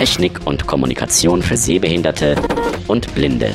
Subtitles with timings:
[0.00, 2.34] Technik und Kommunikation für Sehbehinderte
[2.88, 3.54] und Blinde.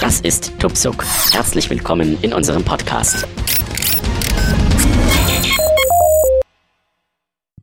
[0.00, 1.04] Das ist Tupsuk.
[1.30, 3.28] Herzlich willkommen in unserem Podcast.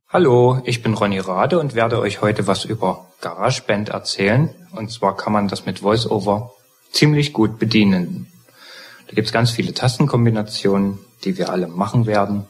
[0.08, 4.54] Hallo, ich bin Ronny Rade und werde euch heute was über GarageBand erzählen.
[4.72, 6.54] Und zwar kann man das mit VoiceOver
[6.92, 8.28] ziemlich gut bedienen.
[9.08, 12.46] Da gibt es ganz viele Tastenkombinationen, die wir alle machen werden.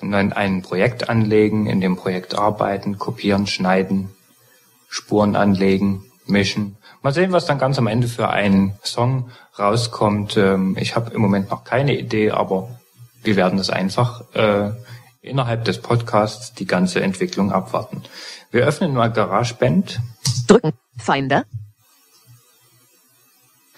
[0.00, 4.15] Und dann ein Projekt anlegen, in dem Projekt arbeiten, kopieren, schneiden,
[4.88, 6.76] Spuren anlegen, mischen.
[7.02, 10.36] Mal sehen, was dann ganz am Ende für einen Song rauskommt.
[10.36, 12.68] Ähm, ich habe im Moment noch keine Idee, aber
[13.22, 14.70] wir werden es einfach äh,
[15.20, 18.02] innerhalb des Podcasts die ganze Entwicklung abwarten.
[18.50, 20.00] Wir öffnen mal GarageBand.
[20.46, 20.72] Drücken.
[20.98, 21.44] Finder.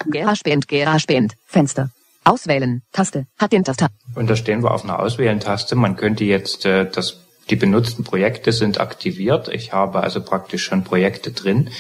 [0.09, 1.35] GarageBand, GarageBand.
[1.47, 1.91] Fenster.
[2.25, 2.83] Auswählen.
[2.93, 3.27] Taste.
[3.39, 3.89] Hat den Taster.
[4.15, 5.77] Und da stehen wir auf einer Auswählen-Taste.
[5.77, 9.49] Man könnte jetzt äh, das die benutzten Projekte sind aktiviert.
[9.49, 11.71] Ich habe also praktisch schon Projekte drin.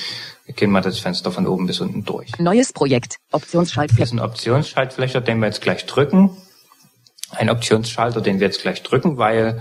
[0.46, 2.38] Wir gehen mal das Fenster von oben bis unten durch.
[2.38, 3.16] Neues Projekt.
[3.30, 4.02] Das Optionsschaltfläche.
[4.02, 6.30] ist ein Optionsschaltflächer, den wir jetzt gleich drücken.
[7.30, 9.60] Ein Optionsschalter, den wir jetzt gleich drücken, weil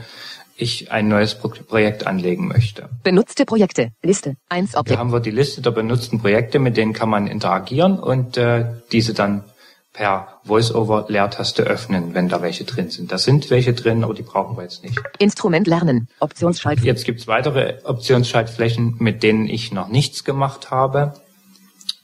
[0.55, 2.89] ich ein neues Pro Projekt anlegen möchte.
[3.03, 3.91] Benutzte Projekte.
[4.01, 4.35] Liste.
[4.49, 4.99] 1 Hier Objekt.
[4.99, 9.13] haben wir die Liste der benutzten Projekte, mit denen kann man interagieren und äh, diese
[9.13, 9.43] dann
[9.97, 13.11] per VoiceOver-Leertaste öffnen, wenn da welche drin sind.
[13.11, 15.01] Da sind welche drin, aber die brauchen wir jetzt nicht.
[15.17, 16.07] Instrument lernen.
[16.19, 16.87] Optionsschaltfläche.
[16.87, 21.13] Jetzt gibt's weitere Optionsschaltflächen, mit denen ich noch nichts gemacht habe.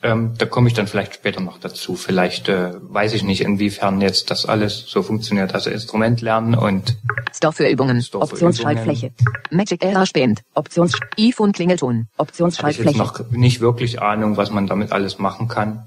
[0.02, 1.94] Ähm, da komme ich dann vielleicht später noch dazu.
[1.94, 5.54] Vielleicht äh, weiß ich nicht, inwiefern jetzt das alles so funktioniert.
[5.54, 6.98] Also Instrument lernen und
[7.32, 8.02] Store für Übungen.
[8.02, 9.12] Store für Optionsschaltfläche.
[9.52, 10.42] Magic GarageBand.
[10.56, 10.94] Options.
[11.20, 11.96] iPhone Klingelton.
[11.96, 12.98] habe ich Optionsschaltfläche.
[12.98, 15.86] noch nicht wirklich Ahnung, was man damit alles machen kann.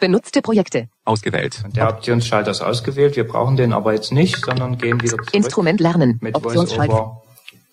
[0.00, 0.88] Benutzte Projekte.
[1.04, 1.62] Ausgewählt.
[1.64, 3.16] Und der Optionsschalter ist ausgewählt.
[3.16, 6.18] Wir brauchen den aber jetzt nicht, sondern gehen wieder zurück Instrument lernen.
[6.20, 6.34] mit.
[6.42, 7.22] VoiceOver.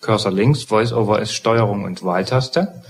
[0.00, 0.70] Cursor links.
[0.70, 2.82] VoiceOver ist Steuerung und Wahltaste.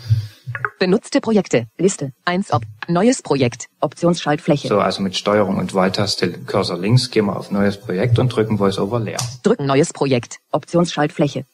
[0.78, 1.66] Benutzte Projekte.
[1.78, 2.12] Liste.
[2.25, 2.62] 1 Ob.
[2.88, 3.66] Neues Projekt.
[3.81, 4.69] Optionsschaltfläche.
[4.69, 8.59] So, also mit Steuerung und Wahltaste Cursor links gehen wir auf neues Projekt und drücken
[8.59, 9.19] VoiceOver leer.
[9.43, 10.38] Drücken neues Projekt.
[10.53, 11.44] Optionsschaltfläche.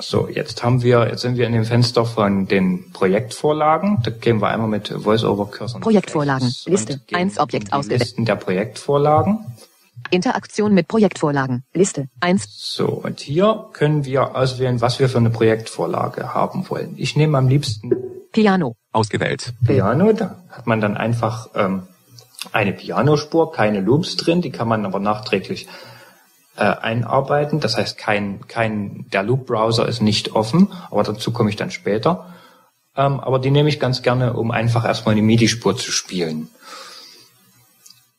[0.00, 3.98] So, jetzt haben wir, jetzt sind wir in dem Fenster von den Projektvorlagen.
[4.02, 6.52] Da gehen wir einmal mit VoiceOver Cursor Projektvorlagen.
[6.66, 7.00] Liste.
[7.12, 8.00] Eins Objekt ausgewählt.
[8.00, 9.46] Listen der Projektvorlagen.
[10.10, 11.64] Interaktion mit Projektvorlagen.
[11.74, 12.08] Liste.
[12.20, 12.46] 1.
[12.48, 16.94] So, und hier können wir auswählen, was wir für eine Projektvorlage haben wollen.
[16.96, 17.92] Ich nehme am liebsten
[18.32, 18.76] Piano.
[18.92, 19.52] Ausgewählt.
[19.64, 20.12] Piano.
[20.12, 21.84] Da hat man dann einfach ähm,
[22.50, 25.68] eine Pianospur, keine Loops drin, die kann man aber nachträglich
[26.56, 27.60] äh, einarbeiten.
[27.60, 32.34] Das heißt, kein, kein, der Loop-Browser ist nicht offen, aber dazu komme ich dann später.
[32.96, 36.50] Ähm, aber die nehme ich ganz gerne, um einfach erstmal eine MIDI-Spur zu spielen.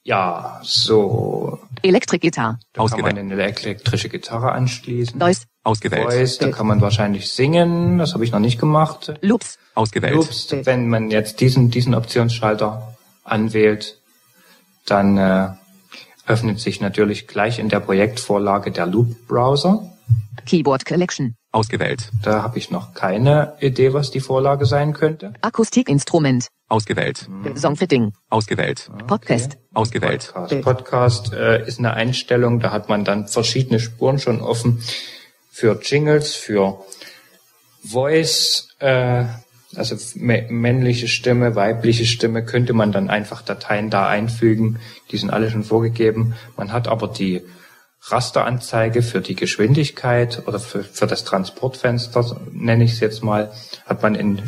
[0.05, 1.59] Ja, so.
[1.81, 2.59] Elektrik-Gitarre.
[2.73, 5.19] Da kann man eine elektrische Gitarre anschließen.
[5.19, 5.45] Voice.
[5.63, 6.11] Ausgewählt.
[6.11, 7.99] Voice, da kann man wahrscheinlich singen.
[7.99, 9.13] Das habe ich noch nicht gemacht.
[9.21, 9.57] Loops.
[9.75, 10.15] Ausgewählt.
[10.15, 13.97] Loops, wenn man jetzt diesen, diesen Optionsschalter anwählt,
[14.85, 15.49] dann äh,
[16.25, 19.89] öffnet sich natürlich gleich in der Projektvorlage der Loop-Browser.
[20.45, 21.35] Keyboard Collection.
[21.51, 22.09] Ausgewählt.
[22.23, 25.33] Da habe ich noch keine Idee, was die Vorlage sein könnte.
[25.41, 26.47] Akustikinstrument.
[26.67, 27.29] Ausgewählt.
[27.55, 28.13] Songfitting.
[28.29, 28.89] Ausgewählt.
[29.05, 29.57] Podcast.
[29.73, 30.31] Ausgewählt.
[30.33, 34.81] Podcast, Podcast äh, ist eine Einstellung, da hat man dann verschiedene Spuren schon offen
[35.51, 36.83] für Jingles, für
[37.83, 39.25] Voice, äh,
[39.75, 44.79] also mä- männliche Stimme, weibliche Stimme, könnte man dann einfach Dateien da einfügen.
[45.11, 46.35] Die sind alle schon vorgegeben.
[46.57, 47.41] Man hat aber die
[48.05, 53.51] Rasteranzeige für die Geschwindigkeit oder für, für das Transportfenster, nenne ich es jetzt mal,
[53.85, 54.41] hat man in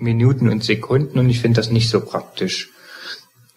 [0.00, 2.70] Minuten und Sekunden und ich finde das nicht so praktisch.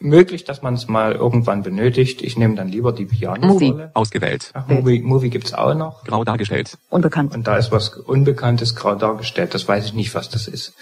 [0.04, 2.22] Möglich, dass man es mal irgendwann benötigt.
[2.22, 3.92] Ich nehme dann lieber die Piano-Rolle.
[3.94, 4.52] Ausgewählt.
[4.54, 6.04] Ach, Movie, Movie gibt's auch noch.
[6.04, 6.78] Grau dargestellt.
[6.90, 7.34] Unbekannt.
[7.34, 9.54] Und da ist was Unbekanntes grau dargestellt.
[9.54, 10.74] Das weiß ich nicht, was das ist.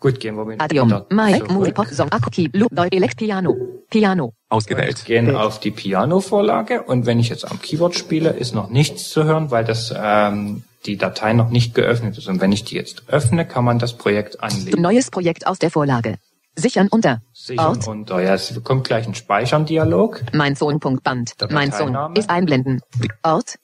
[0.00, 0.88] Gut, gehen wir mit Adium.
[0.88, 1.36] wieder Mic.
[1.38, 1.50] zurück.
[1.50, 1.72] Movie.
[1.72, 1.86] Pop.
[1.88, 2.08] Song.
[2.12, 2.30] Akku.
[2.30, 2.48] Key.
[2.52, 2.70] Loop.
[2.72, 3.16] Deu- Elekt.
[3.16, 3.56] Piano.
[3.90, 4.34] Piano.
[4.50, 5.04] Ausgewählt.
[5.04, 9.24] gehen auf die Piano-Vorlage und wenn ich jetzt am Keyboard spiele, ist noch nichts zu
[9.24, 12.28] hören, weil das ähm, die Datei noch nicht geöffnet ist.
[12.28, 14.80] Und wenn ich die jetzt öffne, kann man das Projekt anlegen.
[14.82, 16.16] Neues Projekt aus der Vorlage.
[16.56, 17.20] Sichern unter.
[17.32, 17.88] Sichern Ort.
[17.88, 18.20] unter.
[18.22, 20.22] Ja, es kommt gleich ein Speichern-Dialog.
[20.32, 21.40] Mein Sohn.band.
[21.40, 22.80] Der Mein Sohn ist einblenden.
[23.22, 23.58] Ort.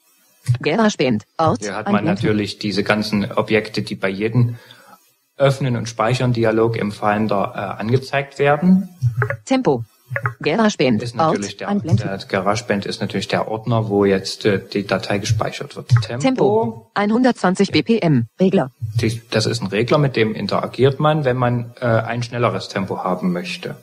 [0.61, 1.23] GarageBand.
[1.37, 1.61] Ort.
[1.61, 2.15] Hier hat man einblenden.
[2.15, 4.57] natürlich diese ganzen Objekte, die bei jedem
[5.37, 8.89] Öffnen und Speichern Dialog im Finder äh, angezeigt werden.
[9.45, 9.83] Tempo.
[10.41, 11.03] GarageBand.
[11.03, 11.83] Ist natürlich Ort.
[11.83, 15.89] der, der GarageBand ist natürlich der Ordner, wo jetzt äh, die Datei gespeichert wird.
[16.01, 16.91] Tempo, Tempo.
[16.95, 18.25] 120 BPM.
[18.39, 18.71] Regler.
[18.95, 23.03] Die, das ist ein Regler, mit dem interagiert man, wenn man äh, ein schnelleres Tempo
[23.03, 23.75] haben möchte.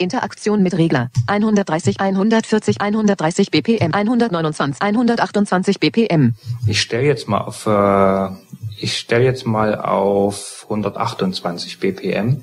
[0.00, 1.10] Interaktion mit Regler.
[1.26, 6.34] 130, 140, 130 BPM, 129, 128 BPM.
[6.66, 8.34] Ich stelle jetzt mal auf, äh,
[8.80, 12.42] ich stelle jetzt mal auf 128 BPM.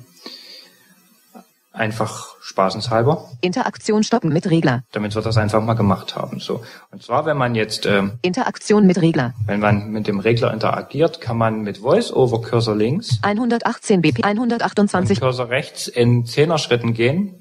[1.78, 4.84] Einfach spaßenshalber, Interaktion stoppen mit Regler.
[4.92, 6.40] damit wir das einfach mal gemacht haben.
[6.40, 6.64] So.
[6.92, 9.34] Und zwar, wenn man jetzt, ähm, Interaktion mit Regler.
[9.46, 14.26] wenn man mit dem Regler interagiert, kann man mit Voice-Over Cursor links 118 BP, und
[14.26, 17.36] 128, Cursor rechts in Zehner-Schritten gehen.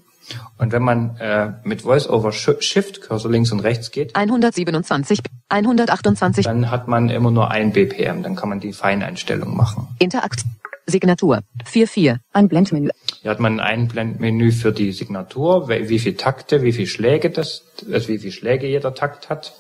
[0.59, 6.45] Und wenn man äh, mit Voice-Over Sh- Shift Cursor links und rechts geht, 127, 128,
[6.45, 8.23] dann hat man immer nur ein BPM.
[8.25, 9.87] Dann kann man die Feineinstellung machen.
[10.01, 10.43] Interakt,
[10.87, 12.91] Signatur, 44, Ein Blendmenü.
[13.23, 17.65] Hier hat man ein Einblendmenü für die Signatur, wie viel Takte, wie viel Schläge das,
[17.93, 19.55] also wie viel Schläge jeder Takt hat.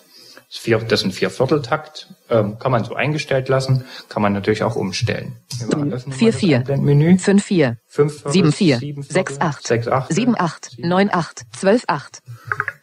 [0.49, 4.62] Das, vier, das sind vier Vierteltakt, ähm, kann man so eingestellt lassen, kann man natürlich
[4.62, 5.32] auch umstellen.
[5.58, 6.56] Wir öffnen mal Vier, das vier.
[6.58, 7.19] Einblendmenü.
[7.19, 12.19] 54, Fünf Viertel, 74, sieben Viertel, 68, sechs Achtel, 78, 98, 12, 8,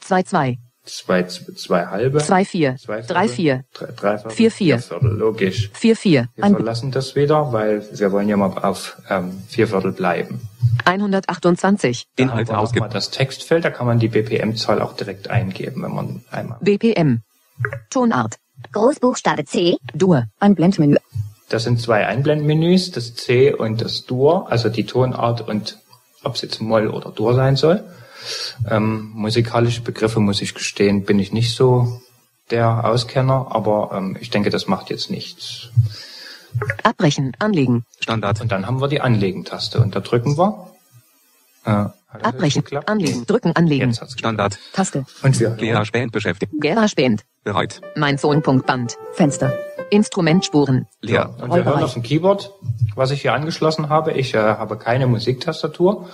[0.02, 4.80] 22, zwei, zwei halbe, 24, zwei Viertel, 34, drei, drei Viertel, Vier, vier.
[4.80, 5.70] Viertel, logisch.
[5.74, 9.92] 44, Wir ein- verlassen das wieder, weil wir wollen ja mal auf ähm, vier Viertel
[9.94, 10.42] bleiben.
[10.86, 12.80] 128, Da Inhalte haben wir ausgeben.
[12.86, 16.58] nochmal das Textfeld, da kann man die BPM-Zahl auch direkt eingeben, wenn man einmal.
[16.62, 17.22] BPM,
[17.90, 18.36] Tonart,
[18.72, 19.78] Großbuchstabe C.
[19.94, 20.98] Dur, Ein Blendmenü.
[21.50, 25.78] Das sind zwei Einblendmenüs, das C und das Dur, also die Tonart und
[26.24, 27.84] ob es jetzt Moll oder Dur sein soll.
[28.70, 32.02] Ähm, musikalische Begriffe, muss ich gestehen, bin ich nicht so
[32.50, 35.70] der Auskenner, aber ähm, ich denke, das macht jetzt nichts.
[36.84, 38.42] Abbrechen, Anlegen, Standard.
[38.42, 40.72] Und dann haben wir die Anlegen-Taste und da drücken wir.
[41.66, 41.86] Äh,
[42.22, 42.64] Abbrechen?
[42.86, 44.14] Anlegen, Drücken, Anlegen, Jetzt hat's.
[44.14, 44.60] Standard.
[44.74, 45.06] Taste.
[45.24, 46.52] Und wir Lehrer Spänd beschäftigt.
[46.60, 47.82] Garage-Band, Bereit.
[47.96, 49.54] mein Sohn.band, Fenster.
[49.90, 51.36] Instrumentspuren, Leer.
[51.40, 52.52] Und wir hören auf dem Keyboard,
[52.96, 54.14] was ich hier angeschlossen habe.
[54.14, 56.10] Ich äh, habe keine Musiktastatur,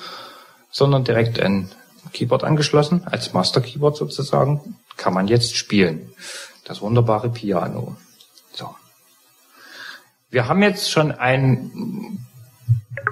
[0.71, 1.69] sondern direkt ein
[2.13, 4.75] Keyboard angeschlossen, als Master Keyboard sozusagen.
[4.97, 6.11] Kann man jetzt spielen.
[6.65, 7.95] Das wunderbare Piano.
[8.53, 8.75] So.
[10.29, 12.25] Wir haben jetzt schon ein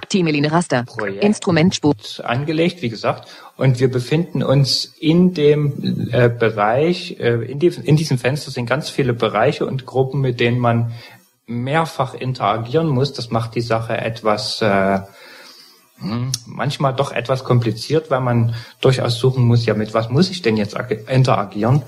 [0.10, 1.24] Temeline Raster, Projekt.
[1.24, 7.68] Instrumentspur, angelegt, wie gesagt, und wir befinden uns in dem äh, Bereich, äh, in, die,
[7.68, 10.94] in diesem Fenster sind ganz viele Bereiche und Gruppen, mit denen man
[11.48, 13.14] mehrfach interagieren muss.
[13.14, 15.00] Das macht die Sache etwas, äh,
[16.46, 20.58] manchmal doch etwas kompliziert, weil man durchaus suchen muss, ja, mit was muss ich denn
[20.58, 21.84] jetzt ag- interagieren?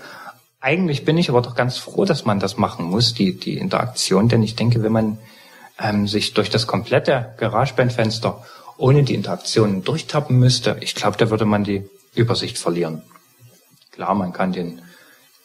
[0.61, 4.27] Eigentlich bin ich aber doch ganz froh, dass man das machen muss, die, die Interaktion,
[4.27, 5.17] denn ich denke, wenn man
[5.79, 8.43] ähm, sich durch das komplette GarageBand-Fenster
[8.77, 13.03] ohne die Interaktionen durchtappen müsste, ich glaube, da würde man die Übersicht verlieren.
[13.91, 14.81] Klar, man kann den,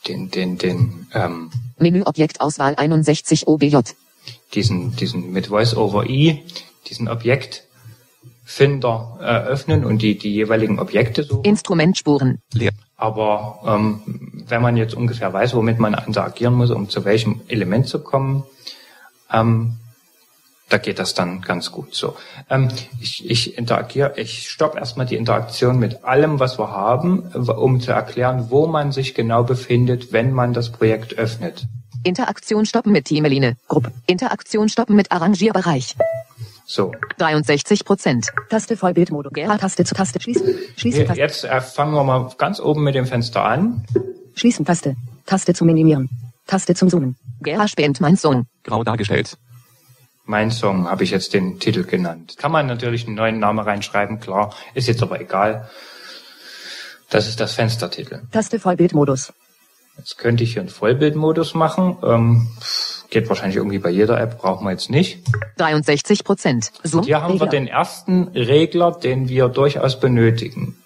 [0.08, 3.78] den, den, den, ähm, Menüobjektauswahl 61 OBJ,
[4.54, 6.42] diesen, diesen mit Voice-over-E,
[6.88, 7.73] diesen Objektfinder
[8.46, 11.44] äh, öffnen und die, die jeweiligen Objekte suchen.
[11.44, 12.72] Instrumentspuren, Leer.
[12.96, 17.88] Aber ähm, wenn man jetzt ungefähr weiß, womit man interagieren muss, um zu welchem Element
[17.88, 18.44] zu kommen,
[19.32, 19.74] ähm,
[20.68, 22.16] da geht das dann ganz gut so.
[22.48, 22.68] Ähm,
[23.00, 27.92] ich, ich interagiere, ich stoppe erstmal die Interaktion mit allem, was wir haben, um zu
[27.92, 31.66] erklären, wo man sich genau befindet, wenn man das Projekt öffnet.
[32.02, 35.96] Interaktion stoppen mit Temeline, Gruppe, Interaktion stoppen mit Arrangierbereich,
[36.66, 39.32] So, 63 Prozent, Taste Vollbildmodus.
[39.34, 40.54] Taste zu Taste schließen.
[40.76, 41.20] Schließen Taste.
[41.20, 43.84] jetzt äh, fangen wir mal ganz oben mit dem Fenster an.
[44.34, 44.96] Schließen Taste.
[45.26, 46.08] Taste zum Minimieren.
[46.46, 47.16] Taste zum Zoomen.
[47.42, 49.36] GarageBand mein Song, Grau dargestellt.
[50.24, 52.36] Mein Song habe ich jetzt den Titel genannt.
[52.38, 55.68] Kann man natürlich einen neuen Namen reinschreiben, klar, ist jetzt aber egal.
[57.10, 58.22] Das ist das Fenstertitel.
[58.32, 59.34] Taste Vollbildmodus.
[59.98, 61.98] Jetzt könnte ich hier einen Vollbildmodus machen.
[62.02, 62.48] Ähm,
[63.14, 65.20] geht wahrscheinlich irgendwie bei jeder App, brauchen wir jetzt nicht.
[65.56, 67.60] 63 Prozent, Zoom, Hier haben wir Regler.
[67.60, 70.76] den ersten Regler, den wir durchaus benötigen.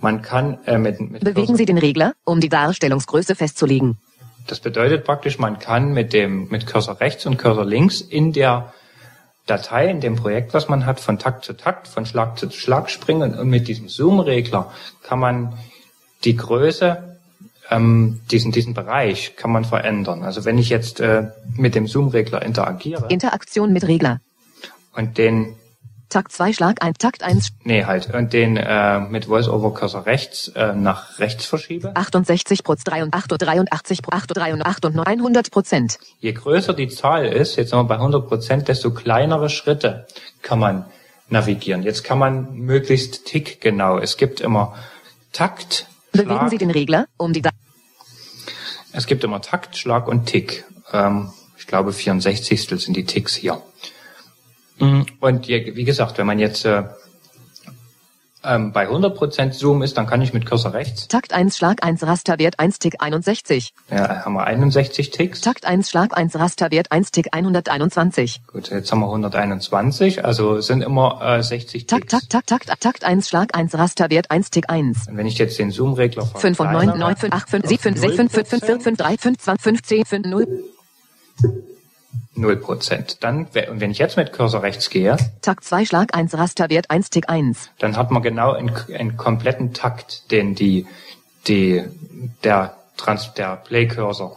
[0.00, 3.96] Man kann äh, mit, mit bewegen Sie den Regler, um die Darstellungsgröße festzulegen,
[4.48, 8.72] Das bedeutet praktisch, man kann mit dem mit Cursor rechts und Cursor links in der
[9.46, 12.90] Datei, in dem Projekt, was man hat, von Takt zu Takt, von Schlag zu Schlag
[12.90, 14.72] springen und mit diesem Zoom-Regler
[15.04, 15.52] kann man
[16.24, 17.05] die Größe,
[17.70, 20.22] ähm, diesen diesen Bereich kann man verändern.
[20.22, 24.20] Also wenn ich jetzt äh, mit dem Zoom-Regler interagiere Interaktion mit Regler,
[24.94, 25.54] und den
[26.08, 30.48] Takt 2 Schlag 1, Takt 1, nee halt und den äh, mit Voice-over Cursor rechts
[30.54, 37.26] äh, nach rechts verschiebe, 68 Prozent, 83 83 und 900 Prozent, Je größer die Zahl
[37.26, 40.06] ist, jetzt sind wir bei 100 Prozent, desto kleinere Schritte
[40.42, 40.84] kann man
[41.28, 41.82] navigieren.
[41.82, 43.98] Jetzt kann man möglichst tickgenau.
[43.98, 44.74] Es gibt immer
[45.32, 47.50] Takt, bewegen Sie den Regler, um die Da
[48.92, 50.64] es gibt immer Takt, Schlag und Tick.
[50.90, 53.60] Ähm, ich glaube 64 sind die Ticks hier.
[54.78, 56.84] Mm, Und je, wie gesagt, wenn man jetzt äh,
[58.46, 62.02] ähm, bei 100% Zoom ist, dann kann ich mit Cursor rechts, Takt 1 Schlag 1
[62.06, 63.72] Rasterwert 1 Tick 61.
[63.90, 65.40] ja, haben wir 61 Ticks.
[65.40, 68.42] Takt 1 Schlag 1 Rasterwert 1 Tick 121.
[68.46, 72.28] Gut, jetzt haben wir 121, also sind immer äh, 60 Takt, Ticks.
[72.28, 75.08] Takt, Takt, Takt, Takt 1 Schlag 1 Rasterwert 1 Tick 1.
[75.08, 78.00] Und wenn ich jetzt den Zoom-Regler 5 und 9, 9, 5, 8, 5, 7, 5,
[78.00, 80.46] 6, 5, 5, 5, 4, 5, 3, 5, 20, 5, 10, 5, 0.
[82.36, 83.16] 0%.
[83.20, 86.90] Dann, we- und wenn ich jetzt mit Cursor rechts gehe, Takt 2 Schlag 1 Rasterwert
[86.90, 87.70] 1 Tick 1.
[87.78, 90.86] dann hat man genau einen, einen kompletten Takt, den die,
[91.46, 91.84] die,
[92.44, 94.36] der, Trans, der Play-Cursor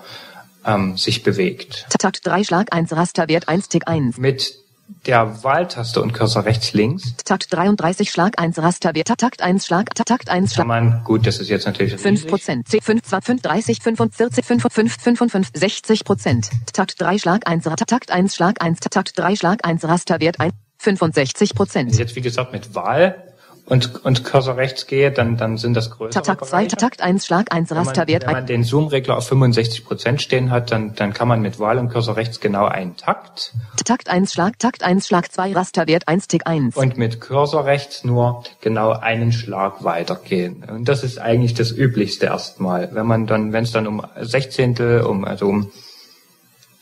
[0.65, 1.86] ähm, sich bewegt.
[1.98, 4.18] Takt 3 Schlag 1 Rasterwert 1 Tick 1.
[4.18, 4.56] Mit
[5.05, 10.29] der Wahltaste und Cursor rechts links Takt 33 Schlag 1 Rasterwert Takt 1 Schlag Takt
[10.29, 12.29] 1 kann Schlag man, gut, das ist jetzt natürlich 5 riesig.
[12.29, 16.50] Prozent, 10, 5, 20, 30, 45, 55, 55, 60 Prozent.
[16.74, 20.53] Takt 3 Schlag 1, Ra- Takt 1 Schlag 1, Takt 3 Schlag 1 Rasterwert 1,
[20.77, 21.98] 65 Wenn ich Prozent.
[21.98, 23.28] jetzt, wie gesagt, mit Wahl
[23.70, 26.78] und, und Cursor rechts gehe, dann, dann sind das größere Takt 2, Bereiche.
[26.78, 28.36] Takt 1 Schlag 1 Wenn man, Rasterwert wenn 1.
[28.36, 32.16] man den Zoom-Regler auf 65% stehen hat, dann, dann kann man mit Wahl und Cursor
[32.16, 33.54] rechts genau einen Takt
[33.86, 36.76] Takt 1 Schlag, Takt 1 Schlag 2 Rasterwert 1 Tick 1.
[36.76, 40.66] und mit Cursor rechts nur genau einen Schlag weitergehen.
[40.68, 42.94] Und das ist eigentlich das Üblichste erstmal.
[42.94, 45.72] Wenn man dann, wenn es dann um Sechzehntel, um, also um,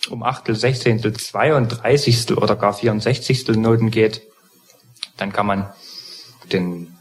[0.10, 4.22] um Achtel, Sechzehntel, Zweiunddreißigstel oder gar Vierundsechzigstel Noten geht,
[5.18, 5.70] dann kann man
[6.54, 6.96] den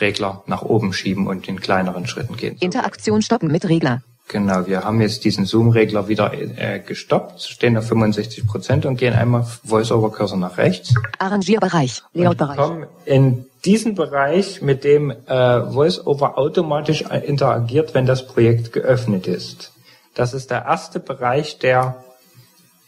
[0.00, 2.56] Regler nach oben schieben und in kleineren Schritten gehen.
[2.60, 4.02] Interaktion stoppen mit Regler.
[4.28, 9.14] Genau, wir haben jetzt diesen Zoom-Regler wieder äh, gestoppt, stehen auf 65 Prozent und gehen
[9.14, 10.94] einmal Voice-over-Cursor nach rechts.
[11.18, 12.02] Arrangierbereich.
[12.12, 12.56] Layout-Bereich.
[12.56, 19.28] kommen in diesen Bereich, mit dem äh, VoiceOver automatisch äh, interagiert, wenn das Projekt geöffnet
[19.28, 19.72] ist.
[20.14, 22.02] Das ist der erste Bereich, der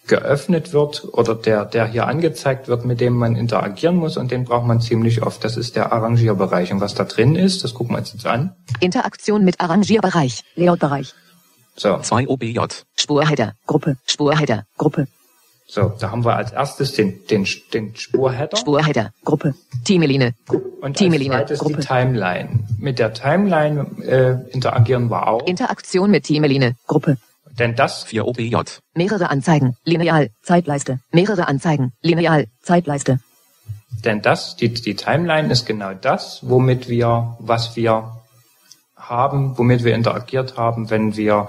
[0.08, 4.44] geöffnet wird oder der, der hier angezeigt wird, mit dem man interagieren muss und den
[4.44, 5.44] braucht man ziemlich oft.
[5.44, 6.72] Das ist der Arrangierbereich.
[6.72, 8.54] Und was da drin ist, das gucken wir uns jetzt an.
[8.80, 10.42] Interaktion mit Arrangierbereich.
[10.56, 11.14] Layout-Bereich.
[11.76, 12.58] So, 2 OBJ.
[12.96, 13.52] Spurheader.
[13.66, 13.96] Gruppe.
[14.04, 14.64] Spurheader.
[14.76, 15.06] Gruppe.
[15.68, 18.56] so, da haben wir als erstes den, den, den Spurheader.
[18.56, 19.12] Spurheader.
[19.24, 19.54] Gruppe.
[19.84, 20.32] Teamelinie.
[20.48, 21.38] Und als Teamelinie.
[21.38, 21.80] zweites die Gruppe.
[21.80, 22.66] Timeline.
[22.78, 26.74] Mit der Timeline äh, interagieren wir auch, Interaktion mit Teamelinie.
[26.86, 27.18] Gruppe.
[27.58, 28.56] Denn das 4 OBJ.
[28.94, 29.76] Mehrere Anzeigen.
[29.84, 30.30] Lineal.
[30.42, 31.00] Zeitleiste.
[31.12, 31.92] Mehrere Anzeigen.
[32.02, 32.46] Lineal.
[32.62, 33.20] Zeitleiste.
[34.04, 38.12] Denn das, die, die Timeline ist genau das, womit wir, was wir
[38.96, 41.48] haben, womit wir interagiert haben, wenn wir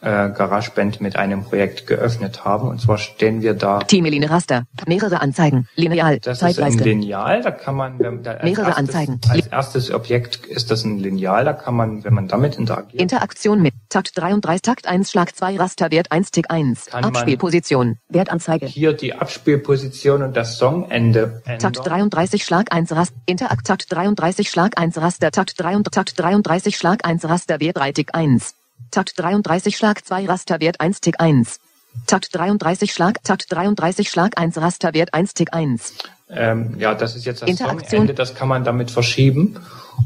[0.00, 2.68] äh, GarageBand mit einem Projekt geöffnet haben.
[2.68, 4.64] Und zwar stehen wir da, Teamelinie Raster.
[4.86, 5.68] Mehrere Anzeigen.
[5.74, 6.18] Lineal.
[6.20, 6.84] das ist ein Zeitleiste.
[6.84, 9.20] Lineal, da kann man, wenn, da Mehrere erstes, Anzeigen.
[9.28, 13.62] Als erstes Objekt ist das ein Lineal, da kann man, wenn man damit interagiert, Interaktion
[13.62, 16.86] mit Takt 33, Takt 1, Schlag 2, Rasterwert 1, Tick 1.
[16.86, 17.98] Kann man- Abspielposition.
[18.08, 18.66] Wertanzeige.
[18.66, 21.72] hier die Abspielposition und das Songende ändern.
[21.72, 23.14] Takt 33, Schlag 1, Rast.
[23.26, 25.30] Interakt Takt 33, Schlag 1, Raster.
[25.30, 28.54] Takt 33, Takt 33, Schlag 1, Rasterwert 3, Tick 1.
[28.90, 31.60] Takt 33, Schlag 2, Rasterwert 1, Tick 1.
[32.06, 35.94] Takt 33, Schlag, Takt 33, Schlag 1, Rasterwert 1, Tick 1.
[36.28, 37.88] Ähm, ja, das ist jetzt das Interaktion.
[38.00, 39.56] Songende, das kann man damit verschieben.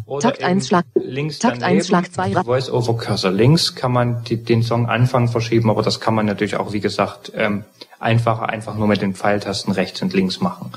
[0.07, 3.31] Oder Takt eben eins, Schlag- links Takt daneben, eins, Schlag zwei, Ra- Voice over Cursor.
[3.33, 7.33] Links kann man die, den Songanfang verschieben, aber das kann man natürlich auch, wie gesagt,
[7.35, 7.65] ähm,
[7.99, 10.73] einfacher einfach nur mit den Pfeiltasten rechts und links machen.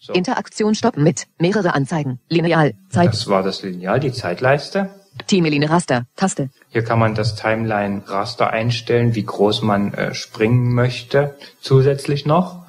[0.00, 2.18] So, Interaktion stoppen mit mehrere Anzeigen.
[2.28, 2.74] Lineal.
[2.88, 3.08] Zeit.
[3.08, 4.88] das war das Lineal, die Zeitleiste.
[5.26, 6.06] Teamelinie Raster.
[6.16, 6.50] Taste.
[6.70, 12.64] Hier kann man das Timeline-Raster einstellen, wie groß man äh, springen möchte, zusätzlich noch.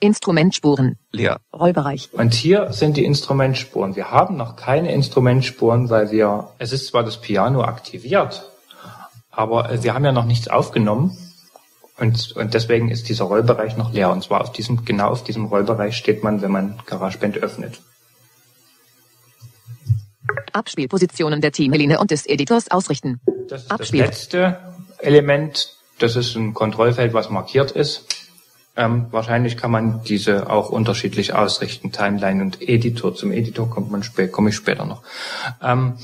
[0.00, 0.96] Instrumentspuren.
[1.12, 1.40] Leer.
[1.52, 2.10] Rollbereich.
[2.12, 3.96] Und hier sind die Instrumentspuren.
[3.96, 8.50] Wir haben noch keine Instrumentspuren, weil wir, es ist zwar das Piano aktiviert,
[9.30, 11.16] aber äh, wir haben ja noch nichts aufgenommen.
[11.96, 14.10] Und, und deswegen ist dieser Rollbereich noch leer.
[14.10, 17.80] Und zwar auf diesem, genau auf diesem Rollbereich steht man, wenn man GarageBand öffnet.
[20.54, 23.20] Abspielpositionen der Teamelinie und des Editors ausrichten.
[23.48, 24.00] Das ist das Abspiel.
[24.00, 24.58] letzte
[24.98, 25.74] Element.
[25.98, 28.06] Das ist ein Kontrollfeld, was markiert ist.
[28.76, 33.14] Ähm, wahrscheinlich kann man diese auch unterschiedlich ausrichten, Timeline und Editor.
[33.14, 35.02] Zum Editor kommt man spät, komme ich später noch.
[35.62, 35.94] Ähm,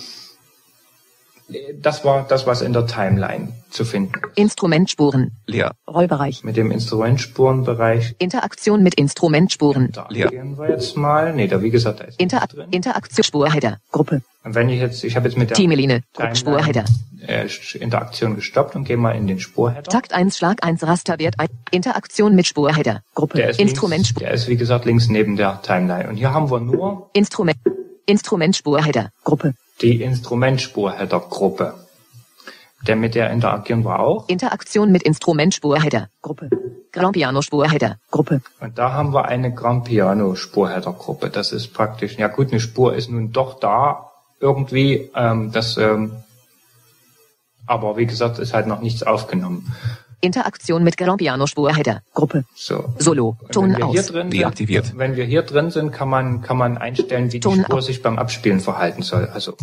[1.81, 4.37] das war das, was in der Timeline zu finden ist.
[4.39, 5.33] Instrumentspuren.
[5.47, 5.73] Leer.
[5.89, 6.43] Rollbereich.
[6.45, 9.91] Mit dem Instrumentspurenbereich, Interaktion mit Instrumentspuren.
[9.93, 11.33] da gehen wir jetzt mal.
[11.35, 12.69] Nee, da wie gesagt, da ist nichts drin.
[12.71, 13.79] Interaktion Spurheader.
[13.93, 14.23] Gruppe.
[14.43, 15.57] Und wenn ich jetzt, ich habe jetzt mit der.
[15.57, 16.03] Timeline,
[16.35, 16.85] Spurheader.
[17.27, 17.47] äh,
[17.79, 19.83] Interaktion gestoppt und gehe mal in den Spurheader.
[19.91, 21.51] Takt 1, Schlag 1, Rasterwert 1.
[21.71, 23.03] Interaktion mit Spurheader.
[23.15, 23.37] Gruppe.
[23.39, 26.09] Der ist, Instrument- links, der ist wie gesagt links neben der Timeline.
[26.09, 27.59] Und hier haben wir nur Instrument.
[28.07, 29.11] Instrumentspurheader.
[29.25, 29.55] Gruppe.
[29.81, 31.75] Die Instrumentspurheader-Gruppe.
[32.87, 34.29] Der mit der interagieren wir auch.
[34.29, 36.09] Interaktion mit Instrumentspurheader.
[36.23, 36.49] Gruppe.
[36.93, 37.99] Grand Piano Spurheader.
[38.11, 38.41] Gruppe.
[38.59, 41.31] Und da haben wir eine Grand Piano Spurheader-Gruppe.
[41.31, 44.11] Das ist praktisch, ja gut, eine Spur ist nun doch da
[44.41, 45.11] irgendwie.
[45.15, 46.25] Ähm, das, ähm,
[47.67, 49.73] aber wie gesagt, ist halt noch nichts aufgenommen.
[50.21, 52.03] Interaktion mit Grand Piano Spurheader.
[52.15, 52.45] Gruppe.
[52.55, 52.85] So.
[52.99, 53.37] Solo.
[53.41, 54.07] Und Ton wenn wir hier aus.
[54.07, 54.87] drin Deaktiviert.
[54.87, 57.77] Sind, wenn wir hier drin sind, kann man, kann man einstellen, wie die Ton Spur
[57.79, 57.83] ab.
[57.83, 59.27] sich beim Abspielen verhalten soll.
[59.27, 59.57] Also,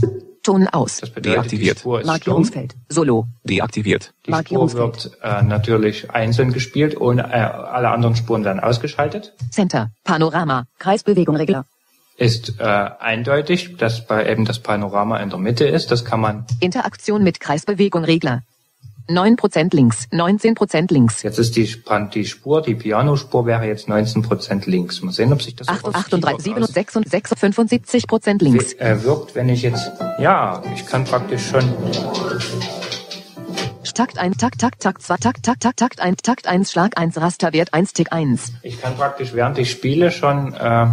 [0.44, 0.98] Ton aus.
[0.98, 1.80] das bedeutet, die Deaktiviert.
[1.80, 2.14] Spur ist stumm.
[2.14, 2.76] Markierungsfeld.
[2.90, 3.28] Solo.
[3.44, 4.14] Deaktiviert.
[4.26, 9.34] Die Spur wird äh, natürlich einzeln gespielt, ohne äh, alle anderen Spuren werden ausgeschaltet.
[9.52, 9.92] Center.
[10.04, 10.66] Panorama.
[10.80, 11.66] Kreisbewegung Regler.
[12.18, 15.92] Ist äh, eindeutig, dass bei eben das Panorama in der Mitte ist.
[15.92, 16.46] Das kann man.
[16.60, 18.42] Interaktion mit Kreisbewegung Regler.
[19.10, 20.08] 9% links.
[20.12, 21.24] 19% links.
[21.24, 21.74] Jetzt ist die,
[22.14, 25.02] die Spur, die Pianospur wäre jetzt 19% links.
[25.02, 27.38] Mal sehen, ob sich das auch aufs 38, Keyboard 37, 76,
[28.08, 28.74] 75% links.
[28.74, 29.92] äh, wirkt, wenn ich jetzt.
[30.20, 31.64] Ja, ich kann praktisch schon.
[33.98, 37.20] Takt 1, Takt, Takt, Takt 2, Takt, Takt, Takt, Takt 1, Takt 1, Schlag 1,
[37.20, 38.54] Rasterwert 1, Tick 1.
[38.62, 40.86] Ich kann praktisch während ich spiele schon äh,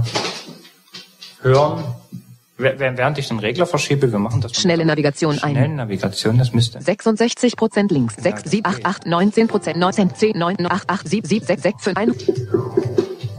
[1.43, 1.85] hören,
[2.57, 4.11] während ich den Regler verschiebe.
[4.11, 4.55] Wir machen das.
[4.55, 5.77] Schnelle Navigation Schnelle ein.
[5.77, 6.79] Navigation, das müsste.
[6.79, 8.17] 66% links.
[8.17, 11.97] 6, 7, 8, 8, 19%, 19, 10, 9, 8, 8, 7, 7, 6, 6, 5,
[11.97, 12.15] 1.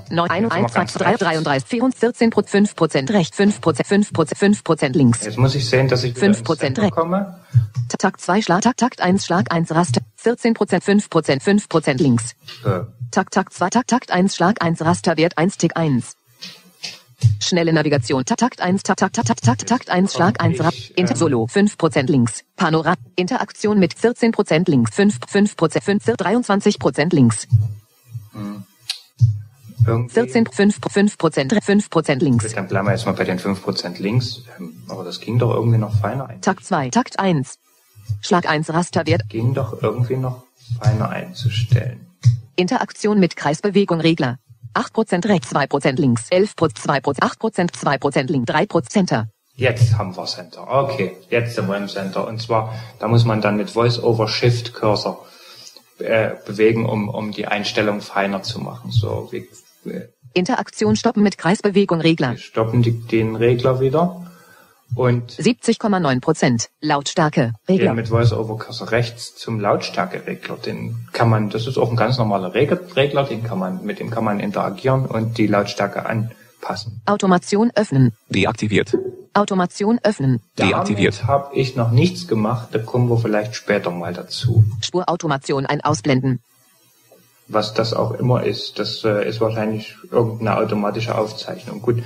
[0.10, 2.14] 9, 1, 1, 2, 3, 33, 14%,
[2.46, 5.26] 5 Prozent rechts, 5 Prozent, 5 Prozent, 5 Prozent links.
[5.26, 6.92] Jetzt muss ich sehen, dass ich wieder 5% ins Center recht.
[6.94, 7.40] komme.
[7.98, 12.00] Takt 2, Schlag, Takt, Takt 1, Schlag 1, Raster, 14 Prozent, 5 Prozent, 5 Prozent
[12.02, 12.34] links.
[12.66, 12.82] Äh,
[13.12, 16.16] Takt, Takt 2, Takt, Takt 1, Schlag 1, Rasterwert 1, Tick 1.
[17.40, 20.98] Schnelle Navigation, Takt, Takt 1, Takt, Takt, Takt, Takt, Takt 1, Schlag 1, Rap, Ich,
[20.98, 22.44] Inter, ähm, Solo, 5% links.
[22.56, 27.48] Panorama, Interaktion mit 14% links, 5, 5%, 5, 23% links.
[29.88, 32.54] irgendwie, 14, 5, 5%, 5% links.
[32.54, 34.42] Dann bleiben wir jetzt mal bei den 5% links.
[34.58, 36.42] Ähm, Aber das ging doch irgendwie noch feiner ein.
[36.42, 37.60] Takt 2, Takt 1.
[38.22, 40.44] Schlag 1, Rasterwert, Ging doch irgendwie noch
[40.82, 42.06] feiner einzustellen.
[42.56, 44.38] Interaktion mit Kreisbewegung Regler.
[44.76, 49.30] 8% rechts, 2% links, 11%, 2%, 8%, 2% links, 3% Center.
[49.56, 50.68] Jetzt haben wir Center.
[50.68, 52.28] Okay, jetzt sind wir im Center.
[52.28, 55.26] Und zwar, da muss man dann mit Voice-over Shift Cursor
[56.00, 58.92] äh, bewegen, um, um die Einstellung feiner zu machen.
[58.92, 59.44] So, wir,
[59.86, 62.36] wir Interaktion stoppen mit Kreisbewegung Regler.
[62.36, 64.26] stoppen die, den Regler wieder
[64.94, 66.68] und 70,9%.
[66.82, 67.54] Lautstärke.
[67.68, 67.94] gehen Regler.
[67.94, 70.58] mit Voice-over Cursor rechts zum Lautstärkeregler.
[70.58, 74.10] Den kann man, das ist auch ein ganz normaler Regler, den kann man, mit dem
[74.10, 77.02] kann man interagieren und die Lautstärke anpassen.
[77.06, 78.14] Automation öffnen.
[78.30, 78.98] Deaktiviert.
[79.34, 80.42] Automation öffnen.
[80.58, 81.26] Deaktiviert.
[81.26, 84.64] Habe ich noch nichts gemacht, da kommen wir vielleicht später mal dazu.
[84.82, 86.40] Spurautomation ein ausblenden.
[87.48, 88.80] was das auch immer ist.
[88.80, 91.82] Das äh, ist wahrscheinlich irgendeine automatische Aufzeichnung.
[91.82, 92.04] Gut,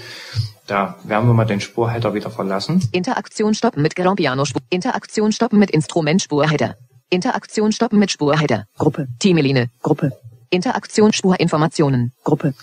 [0.70, 2.88] da werden wir mal den Spurheader wieder verlassen.
[2.92, 4.62] Interaktion stoppen mit Grand Piano Spur.
[4.70, 6.76] Interaktion stoppen mit Instrument Spurheader.
[7.10, 8.66] Interaktion stoppen mit Spurheader.
[8.78, 9.08] Gruppe.
[9.18, 9.70] Teamline.
[9.82, 10.12] Gruppe.
[10.52, 12.14] Interaktion Spurinformationen.
[12.24, 12.54] Gruppe.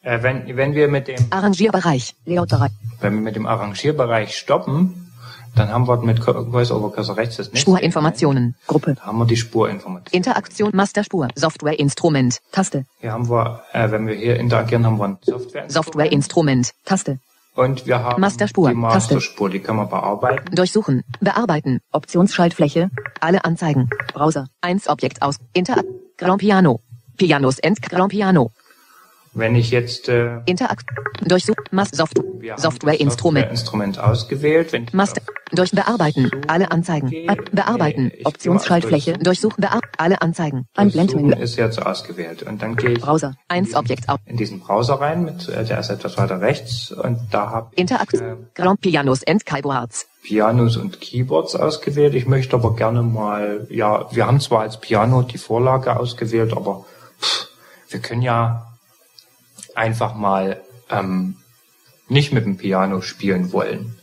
[0.00, 2.14] Äh, wenn, wenn wir mit dem Arrangierbereich.
[2.24, 2.72] Layoutbereich.
[3.00, 5.10] wenn wir mit dem Arrangierbereich stoppen,
[5.54, 7.70] dann haben wir mit Voice-over Cursor rechts das nächste.
[7.70, 8.54] Spurinformationen.
[8.66, 8.94] Gruppe.
[8.94, 10.16] Da haben wir die Spurinformation.
[10.16, 11.28] Interaktion Masterspur.
[11.34, 12.40] Softwareinstrument.
[12.50, 12.86] Taste.
[13.00, 15.68] Hier haben wir, äh, wenn wir hier interagieren, haben wir ein Software.
[15.68, 16.72] Softwareinstrument.
[16.86, 17.18] Taste.
[17.54, 18.70] Und wir haben Masterspur.
[18.70, 20.54] die Masterspur, die kann man bearbeiten.
[20.54, 21.02] Durchsuchen.
[21.20, 21.80] Bearbeiten.
[21.92, 22.90] Optionsschaltfläche.
[23.20, 23.90] Alle Anzeigen.
[24.14, 24.46] Browser.
[24.62, 25.36] 1 Objekt aus.
[25.52, 25.84] Interak.
[26.16, 26.80] Grand Piano.
[27.18, 28.52] Pianos End Grand Piano.
[29.34, 30.86] Wenn ich jetzt äh, Interakt.
[31.24, 31.54] Durchsuch.
[31.70, 32.16] Mas Soft.
[32.38, 33.46] wir haben Softwareinstrument.
[33.50, 34.72] das Softwareinstrument ausgewählt.
[34.72, 35.22] Wenn ich Master.
[35.22, 36.30] auf Durch Bearbeiten.
[36.48, 37.08] Alle Anzeigen.
[37.08, 38.04] gehe, Bearbeiten.
[38.06, 39.14] nee, ich Optionsschaltfläche.
[39.18, 39.56] Durchsuchen.
[39.60, 40.66] Bear alle Anzeigen.
[40.74, 41.34] Ein Blendmenü.
[41.36, 42.42] ist jetzt ausgewählt.
[42.42, 43.34] Und dann gehe ich Browser.
[43.48, 44.18] 1 Objekt auf.
[44.26, 46.92] in diesen Browser rein, mit, äh, der ist etwas weiter rechts.
[46.92, 48.14] Und da habe ich Interakt.
[48.14, 50.06] äh, Grand Pianos End Keyboards.
[50.24, 52.14] Pianos und Keyboards ausgewählt.
[52.14, 56.84] Ich möchte aber gerne mal, ja, wir haben zwar als Piano die Vorlage ausgewählt, aber
[57.20, 57.48] pff,
[57.88, 58.68] wir können ja
[59.76, 61.36] einfach mal ähm,
[62.08, 63.96] nicht mit dem Piano spielen wollen.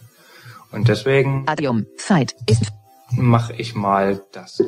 [0.71, 1.85] Und deswegen Adium.
[1.97, 2.35] Zeit.
[2.47, 2.71] Ist
[3.11, 4.61] mache ich mal das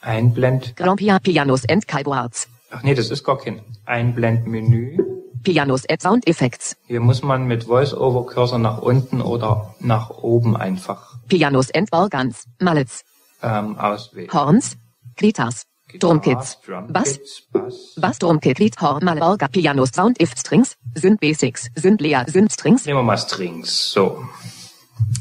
[0.00, 0.76] Einblend.
[0.76, 2.48] Grand Pia Pianos End Keyboards.
[2.70, 4.98] Ach nee, das ist gar kein Einblendmenü.
[5.42, 6.76] Pianos End Sound Effects.
[6.86, 12.44] Hier muss man mit Voice-over-Cursor nach unten oder nach oben einfach Pianos End Organs.
[12.58, 13.04] Mallets.
[13.42, 14.32] ähm, auswählen.
[14.32, 14.76] Horns.
[15.16, 15.62] Guitars.
[15.98, 16.58] Drumkits.
[16.88, 17.18] Bass.
[17.96, 18.18] Bass.
[18.18, 20.76] Drumkit Lied Horn Mal Orga Pianos Sound If Strings.
[20.94, 21.70] Synth Basics.
[21.74, 22.84] Synth Lea Synth Strings.
[22.84, 23.90] Nehmen wir mal Strings.
[23.90, 24.22] So.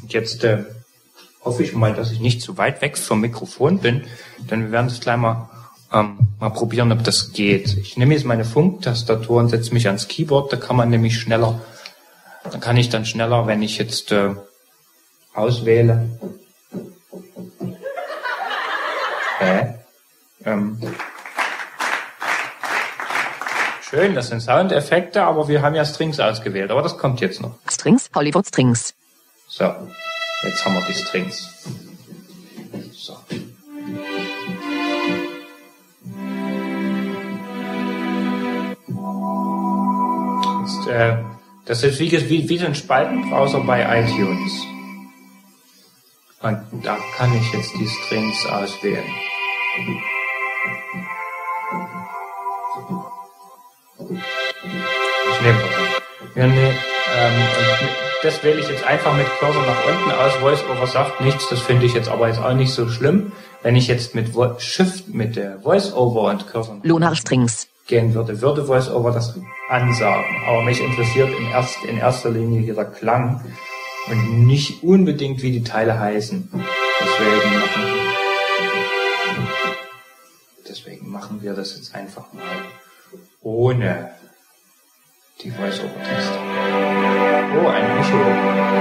[0.07, 0.65] Jetzt äh,
[1.43, 4.03] hoffe ich mal, dass ich nicht zu weit weg vom Mikrofon bin,
[4.51, 5.49] denn wir werden das gleich mal,
[5.93, 7.77] ähm, mal probieren, ob das geht.
[7.77, 10.51] Ich nehme jetzt meine Funktastatur und setze mich ans Keyboard.
[10.51, 11.61] Da kann man nämlich schneller,
[12.43, 14.35] da kann ich dann schneller, wenn ich jetzt äh,
[15.33, 16.09] auswähle.
[19.39, 19.76] Hä?
[20.47, 20.79] Ähm,
[23.81, 27.57] schön, das sind Soundeffekte, aber wir haben ja Strings ausgewählt, aber das kommt jetzt noch.
[27.69, 28.93] Strings, Hollywood Strings.
[29.49, 29.65] So,
[30.43, 31.49] jetzt haben wir die Strings.
[32.93, 33.17] So.
[40.61, 41.17] Jetzt, äh,
[41.65, 44.53] das ist wie, wie, wie so ein Spaltenbrowser bei iTunes.
[46.39, 49.03] Und da kann ich jetzt die Strings auswählen.
[53.99, 56.35] Ich nehme das.
[56.35, 57.33] Ja, nee, ähm,
[58.23, 60.41] das wähle ich jetzt einfach mit Cursor nach unten aus.
[60.41, 63.31] VoiceOver sagt nichts, das finde ich jetzt aber jetzt auch nicht so schlimm.
[63.61, 67.67] Wenn ich jetzt mit Vo Shift, mit der VoiceOver und Cursor Lunar Strings.
[67.87, 70.25] gehen würde, würde VoiceOver das ansagen.
[70.47, 73.43] Aber mich interessiert in, erst, in erster Linie hier der Klang
[74.09, 76.49] und nicht unbedingt, wie die Teile heißen.
[76.99, 78.06] Deswegen machen,
[81.07, 82.43] machen wir das jetzt einfach mal
[83.41, 84.11] ohne
[85.41, 86.39] die Voice-Over-Taste.
[87.55, 88.77] Oh, ein Echo.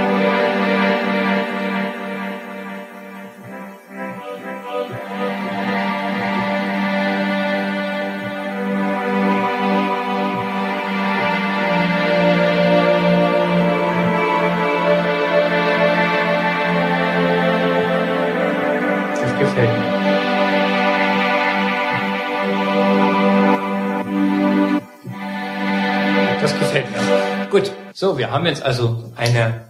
[27.97, 29.65] So, wir haben jetzt also eine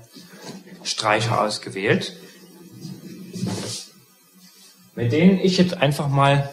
[0.83, 2.13] Streicher ausgewählt,
[4.97, 6.53] mit denen ich jetzt einfach mal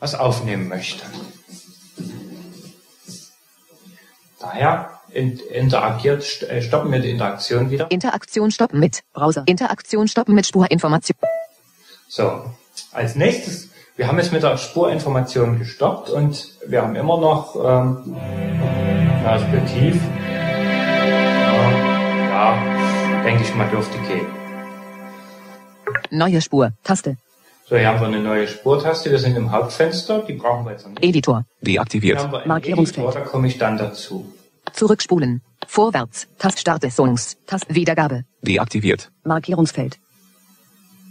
[0.00, 1.02] was aufnehmen möchte.
[4.38, 7.90] Daher in, interagiert, äh, stoppen wir die Interaktion wieder.
[7.90, 9.44] Interaktion stoppen mit Browser.
[9.46, 11.16] Interaktion stoppen mit Spurinformation.
[12.06, 12.44] So,
[12.92, 18.14] als nächstes, wir haben jetzt mit der Spurinformation gestoppt und wir haben immer noch ähm,
[19.24, 19.38] ja,
[23.30, 24.26] denke ich mal, dürfte gehen.
[26.10, 26.72] Neue Spur.
[26.82, 27.16] Taste.
[27.68, 29.12] So, hier haben wir eine neue Spurtaste.
[29.12, 30.22] Wir sind im Hauptfenster.
[30.26, 31.04] Die brauchen wir jetzt noch nicht.
[31.04, 31.44] Editor.
[31.60, 32.18] Deaktiviert.
[32.44, 33.06] Markierungsfeld.
[33.06, 34.32] Editor, da komme ich dann dazu.
[34.72, 35.42] Zurückspulen.
[35.68, 36.26] Vorwärts.
[36.38, 37.36] Tast Start des Songs.
[37.46, 38.24] Tast Wiedergabe.
[38.42, 39.12] Deaktiviert.
[39.22, 40.00] Markierungsfeld.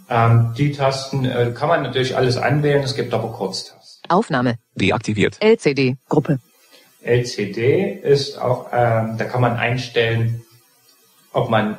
[0.09, 2.83] Ähm, die Tasten äh, kann man natürlich alles anwählen.
[2.83, 4.09] Es gibt aber Kurztasten.
[4.09, 4.55] Aufnahme.
[4.75, 5.37] Deaktiviert.
[5.39, 5.95] LCD.
[6.09, 6.39] Gruppe.
[7.01, 10.41] LCD ist auch, ähm, da kann man einstellen,
[11.31, 11.77] ob man,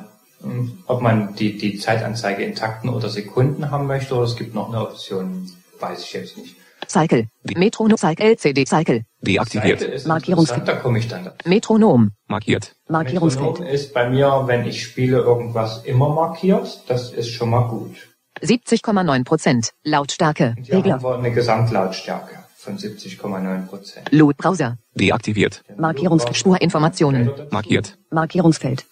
[0.87, 4.69] ob man die, die Zeitanzeige in Takten oder Sekunden haben möchte, oder es gibt noch
[4.69, 5.49] eine Option,
[5.79, 6.55] weiß ich jetzt nicht.
[6.87, 7.27] Cycle.
[7.55, 8.25] Metronom Cycle.
[8.25, 9.03] LCD Cycle.
[9.21, 10.05] Deaktiviert.
[10.07, 10.67] Markierungsfeld.
[10.67, 11.29] da komme ich dann.
[11.45, 12.11] Metronom.
[12.27, 12.75] Markiert.
[12.89, 13.45] Markierungsfeld.
[13.59, 16.83] Metronom ist bei mir, wenn ich spiele, irgendwas immer markiert.
[16.87, 17.95] Das ist schon mal gut.
[18.41, 19.71] 70,9 Prozent.
[19.83, 20.55] Lautstärke.
[20.57, 20.93] Und hier Regler.
[20.93, 24.11] haben wir eine Gesamtlautstärke von 70,9 Prozent.
[24.11, 24.77] Load Browser.
[24.95, 25.61] Deaktiviert.
[25.77, 27.29] Markierungs- Spurinformationen.
[27.51, 27.97] Markiert.
[28.09, 28.85] Markierungsfeld.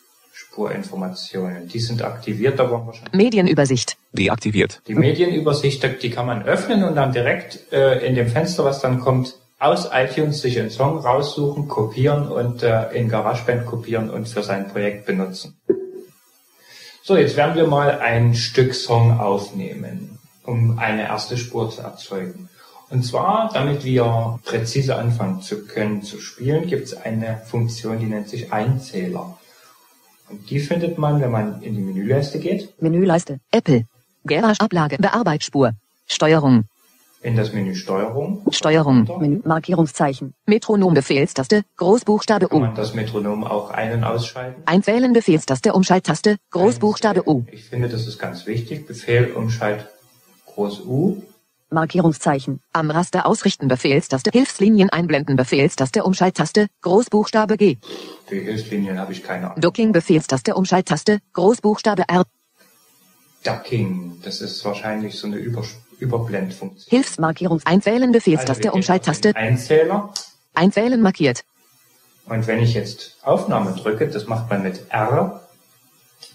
[0.60, 1.68] Spurinformationen.
[1.70, 3.08] Die sind aktiviert, da waren wir schon.
[3.14, 3.98] Medienübersicht.
[4.12, 4.82] Deaktiviert.
[4.88, 9.00] Die Medienübersicht, die kann man öffnen und dann direkt äh, in dem Fenster, was dann
[9.00, 14.44] kommt, aus iTunes sich einen Song raussuchen, kopieren und äh, in GarageBand kopieren und für
[14.44, 15.58] sein Projekt benutzen.
[17.04, 22.50] So, jetzt werden wir mal ein Stück Song aufnehmen, um eine erste Spur zu erzeugen.
[22.90, 28.08] Und zwar, damit wir präzise anfangen zu können zu spielen, gibt es eine Funktion, die
[28.08, 29.39] nennt sich Einzähler.
[30.30, 33.40] Und die findet man, wenn man in die Menüleiste geht, Menüleiste.
[33.52, 33.86] Apple.
[34.26, 34.98] Garage Ablage.
[34.98, 35.74] Bearbeitspur.
[36.08, 36.66] Steuerung.
[37.22, 38.46] in das Menü Steuerung.
[38.52, 39.08] Steuerung.
[39.20, 39.42] Menü.
[39.44, 40.34] Markierungszeichen.
[40.46, 41.64] Metronom Befehlstaste.
[41.78, 42.62] Großbuchstabe Kann U.
[42.62, 44.62] man das Metronom auch ein- und ausschalten?
[44.66, 45.74] Einwählen Befehlstaste.
[45.74, 46.38] Umschalttaste.
[46.52, 47.44] Großbuchstabe U.
[47.52, 48.88] Ich finde, das ist ganz wichtig.
[48.88, 49.88] Befehl, Umschalt,
[50.46, 51.22] Groß U.
[51.70, 52.62] Markierungszeichen.
[52.74, 54.32] Am Raster ausrichten Befehlstaste.
[54.32, 56.04] Hilfslinien einblenden Befehlstaste.
[56.04, 56.68] Umschalttaste.
[56.82, 57.78] Großbuchstabe G.
[58.30, 59.62] Die Hilfslinien habe ich keine Ahnung.
[59.62, 60.56] Ducking Befehlstaste.
[60.56, 61.20] Umschalttaste.
[61.34, 62.24] Großbuchstabe R.
[63.44, 65.64] Ducking, das ist wahrscheinlich so eine Über
[66.00, 66.90] Überblendfunktion.
[66.90, 67.62] Hilfsmarkierung.
[67.66, 68.70] Einwählen Befehlstaste.
[68.70, 69.36] Also Umschalttaste.
[69.36, 70.14] Einzähler.
[70.54, 71.44] Einwählen markiert.
[72.26, 75.42] Und wenn ich jetzt Aufnahme drücke, das macht man mit R,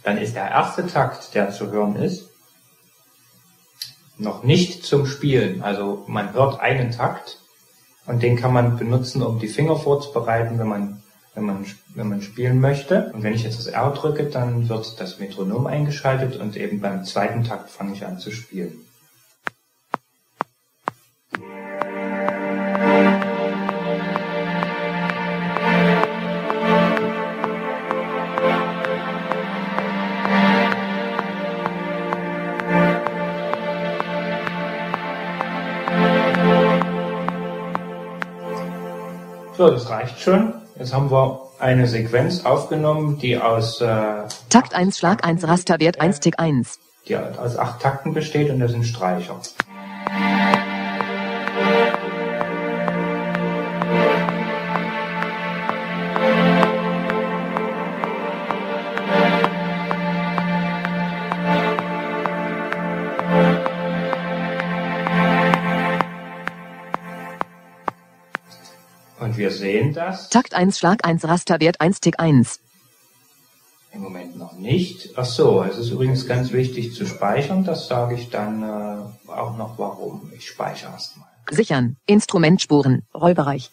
[0.02, 2.28] dann ist der erste Takt, der zu hören ist,
[4.18, 5.62] noch nicht zum Spielen.
[5.62, 7.40] Also man hört einen Takt
[8.06, 11.02] und den kann man benutzen, um die Finger vorzubereiten, wenn man,
[11.34, 13.10] wenn man, wenn man spielen möchte.
[13.12, 17.04] Und wenn ich jetzt das R drücke, dann wird das Metronom eingeschaltet und eben beim
[17.04, 18.83] zweiten Takt fange ich an zu spielen.
[39.56, 40.52] So, das reicht schon.
[40.76, 46.20] Jetzt haben wir eine Sequenz aufgenommen, die aus, äh, Takt 1 Schlag 1 Rasterwert 1
[46.20, 46.80] Tick 1.
[47.06, 49.40] die aus acht Takten besteht und das sind Streicher.
[69.64, 72.60] Sehen das Takt 1 Schlag 1 Rasterwert 1 Tick 1.
[73.94, 75.10] im Moment noch nicht.
[75.16, 77.64] Ach so, es ist übrigens ganz wichtig zu speichern.
[77.64, 80.30] Das sage ich dann äh, auch noch warum.
[80.36, 81.28] Ich speichere erstmal.
[81.50, 81.96] Sichern.
[82.04, 83.04] Instrumentspuren.
[83.14, 83.70] Rollbereich.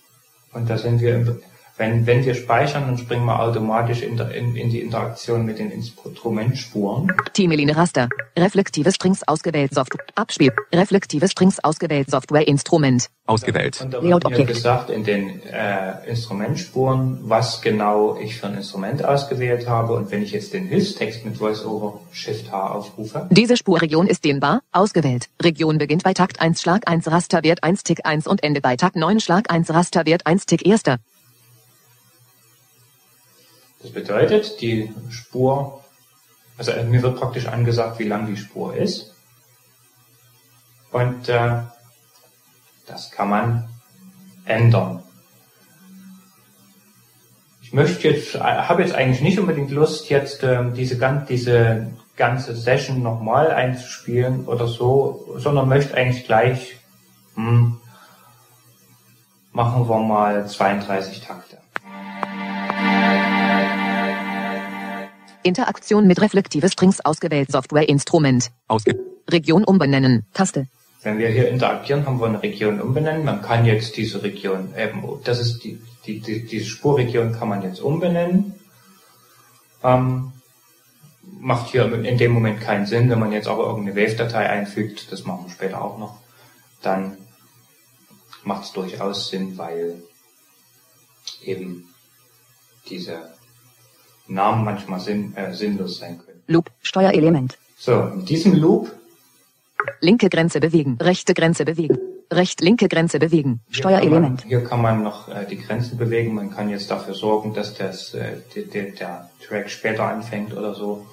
[0.53, 1.41] Und da sind wir, im,
[1.81, 5.71] wenn, wenn wir speichern, dann springen wir automatisch in, in, in die Interaktion mit den
[5.71, 7.11] Instrumentspuren.
[7.33, 8.07] Temeline Raster.
[8.37, 10.05] Reflektive Strings ausgewählt Software.
[10.13, 10.53] Abspiel.
[10.71, 13.07] Reflektive Strings ausgewählt Software Instrument.
[13.25, 13.81] Ausgewählt.
[13.81, 19.03] Und da wird mir gesagt in den äh, Instrumentspuren, was genau ich für ein Instrument
[19.03, 19.93] ausgewählt habe.
[19.93, 24.61] Und wenn ich jetzt den Hilfstext mit VoiceOver Shift H aufrufe, Diese Spurregion ist dehnbar.
[24.71, 25.29] Ausgewählt.
[25.41, 28.95] Region beginnt bei Takt 1 Schlag 1 Rasterwert 1 Tick 1 und Ende bei Takt
[28.95, 30.83] 9 Schlag 1 Rasterwert 1 Tick 1.
[33.81, 35.83] das bedeutet, die Spur,
[36.57, 39.15] also äh, mir wird praktisch angesagt, wie lang die Spur ist.
[40.91, 41.61] Und äh,
[42.85, 43.69] das kann man
[44.45, 45.03] ändern.
[47.61, 50.97] Ich möchte jetzt, äh, habe jetzt eigentlich nicht unbedingt Lust, jetzt ähm, diese,
[51.29, 56.77] diese ganze Session nochmal einzuspielen oder so, sondern möchte eigentlich gleich,
[57.35, 57.79] hm,
[59.53, 61.60] machen wir mal 32 Takte.
[65.43, 68.51] Interaktion mit reflektive Strings ausgewählt Software Instrument.
[68.67, 68.99] Ausge
[69.29, 70.25] Region umbenennen.
[70.33, 70.67] Taste.
[71.03, 73.25] Wenn wir hier interagieren, haben wir eine Region umbenennen.
[73.25, 77.63] Man kann jetzt diese Region eben, das ist die, die, die diese Spurregion kann man
[77.63, 78.53] jetzt umbenennen.
[79.83, 80.31] Ähm,
[81.39, 85.25] macht hier in dem Moment keinen Sinn, wenn man jetzt aber irgendeine Wave-Datei einfügt, das
[85.25, 86.17] machen wir später auch noch,
[86.83, 87.17] dann
[88.43, 90.03] macht es durchaus Sinn, weil
[91.43, 91.89] eben
[92.89, 93.33] diese
[94.33, 96.41] Namen manchmal sinn, äh, sinnlos sein können.
[96.47, 96.71] Loop.
[96.81, 97.57] Steuerelement.
[97.77, 98.91] So, mit diesem Loop
[99.99, 100.97] Linke Grenze bewegen.
[101.01, 101.97] Rechte Grenze bewegen.
[102.31, 103.59] Recht linke Grenze bewegen.
[103.69, 104.43] Hier kann man, Steuerelement.
[104.45, 106.33] hier kann man noch äh, die Grenzen bewegen.
[106.35, 110.73] Man kann jetzt dafür sorgen, dass das, äh, de, de, der Track später anfängt oder
[110.73, 111.05] so.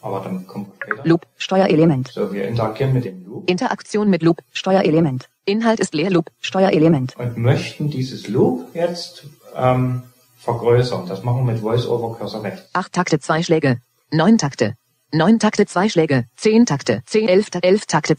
[0.00, 1.08] Aber dann kommt er später.
[1.08, 1.26] Loop.
[1.36, 2.08] Steuerelement.
[2.08, 4.38] So, wir interagieren mit dem Loop Interaktion mit Loop.
[4.52, 5.28] Steuerelement.
[5.44, 6.30] Inhalt ist leer Loop.
[6.40, 7.16] Steuerelement.
[7.18, 10.04] und möchten dieses Loop jetzt ähm,
[10.42, 11.06] vergrößern.
[11.06, 12.68] Das machen wir mit VoiceOver Cursor rechts.
[12.72, 13.80] 8 Takte 2 Schläge.
[14.10, 14.74] 9 Takte.
[15.14, 16.24] 9 Takte 2 Schläge.
[16.36, 17.02] 10 Takte.
[17.06, 18.16] 10 11 Ta- 11 Takte.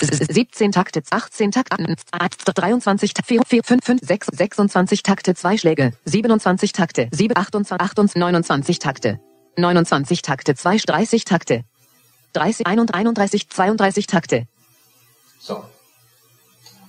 [0.00, 1.02] 17 Takte.
[1.10, 1.96] 18 Takte.
[2.52, 5.92] 23 Ta- 4 4 5 5 6 26 Takte 2 Schläge.
[6.04, 7.08] 27 Takte.
[7.12, 9.20] 7 28 28 29 Takte.
[9.56, 11.64] 29 Takte 2 30 Takte.
[12.32, 14.46] 30 31 32 Takte.
[15.40, 15.64] So.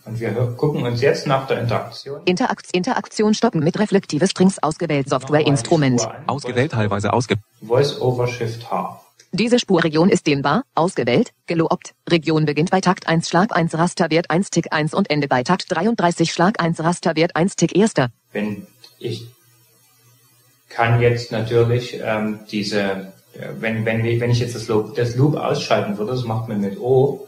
[0.08, 5.10] Und wir gucken uns jetzt nach der Interaktion Interakt Interaktion stoppen mit reflektive Strings ausgewählt
[5.10, 6.02] Software nochmal die Instrument.
[6.02, 6.24] Spur an.
[6.28, 9.02] Ausgewählt, teilweise ausge VoiceOver Shift H.
[9.34, 11.94] Diese Spurregion ist dehnbar, ausgewählt, gelobt.
[12.10, 15.66] Region beginnt bei Takt 1 Schlag 1 Rasterwert 1 Tick 1 und Ende bei Takt
[15.70, 17.94] 33 Schlag 1 Rasterwert 1 Tick 1.
[18.32, 18.66] wenn
[19.00, 19.28] ich
[20.70, 22.82] kann jetzt natürlich ähm, diese,
[23.34, 26.62] äh, wenn, wenn, wenn ich jetzt das Loop, das Loop ausschalten würde, das macht man
[26.62, 27.28] mit O,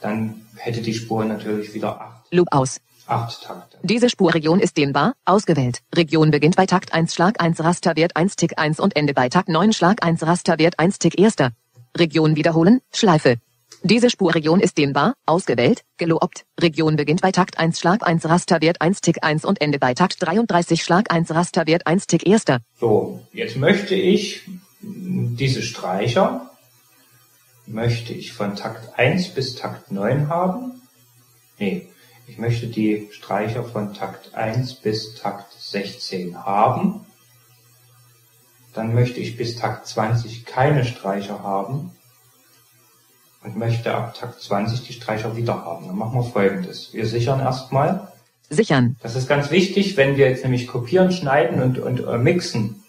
[0.00, 2.80] dann hätte die Spur natürlich wieder acht, Loop aus.
[3.06, 3.78] acht Takte.
[3.82, 5.80] Diese Spurregion ist dehnbar, ausgewählt.
[5.94, 9.48] Region beginnt bei Takt 1 Schlag 1 Rasterwert 1 Tick 1 und Ende bei Takt
[9.48, 11.36] 9 Schlag 1 Rasterwert 1 Tick 1.
[11.96, 13.36] Region wiederholen, Schleife.
[13.82, 16.44] Diese Spurregion ist dehnbar, ausgewählt, gelobt.
[16.60, 20.16] Region beginnt bei Takt 1 Schlag 1 Rasterwert 1 Tick 1 und Ende bei Takt
[20.20, 22.44] 33 Schlag 1 Rasterwert 1 Tick 1.
[22.78, 24.42] So, jetzt möchte ich
[24.80, 26.50] diese Streicher,
[27.66, 30.82] möchte ich von Takt 1 bis Takt 9 haben.
[31.58, 31.88] Nee,
[32.28, 37.06] ich möchte die Streicher von Takt 1 bis Takt 16 haben.
[38.74, 41.92] Dann möchte ich bis Takt 20 keine Streicher haben
[43.42, 45.86] und möchte ab Takt 20 die Streicher wieder haben.
[45.86, 46.92] Dann machen wir folgendes.
[46.92, 48.12] Wir sichern erstmal.
[48.50, 48.96] Sichern.
[49.02, 52.84] Das ist ganz wichtig, wenn wir jetzt nämlich kopieren, schneiden und, und äh, mixen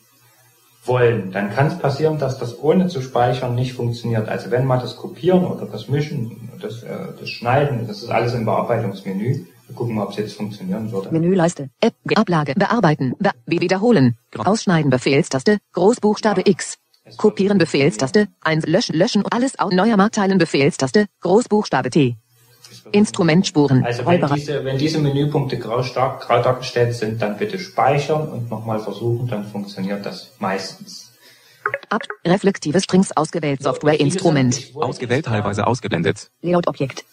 [0.84, 4.28] wollen, dann kann es passieren, dass das ohne zu speichern nicht funktioniert.
[4.28, 6.90] Also wenn mal das Kopieren oder das Mischen, das, äh,
[7.20, 9.46] das Schneiden, das ist alles im Bearbeitungsmenü.
[9.68, 11.12] Wir gucken mal, ob es jetzt funktionieren würde.
[11.12, 11.70] Menüleiste.
[11.80, 16.78] App, Ablage, bearbeiten, be wiederholen, ausschneiden, Befehlstaste, Großbuchstabe X,
[17.18, 22.18] kopieren, Befehlstaste, 1, löschen, löschen, alles aus, neuer Markteilen, Befehlstaste, Großbuchstabe T,
[22.92, 23.84] Instrumentspuren.
[23.84, 28.50] Also wenn diese, wenn diese Menüpunkte grau, stark, grau dargestellt sind, dann bitte speichern und
[28.50, 31.12] nochmal versuchen, dann funktioniert das meistens.
[31.90, 32.02] Ab.
[32.26, 33.62] Reflektive Strings ausgewählt.
[33.64, 34.58] Software Instrument.
[34.58, 36.30] Ich wollte Ausgewählt, jetzt gerne- teilweise ausgeblendet.
[36.42, 37.04] Layout-Objekt.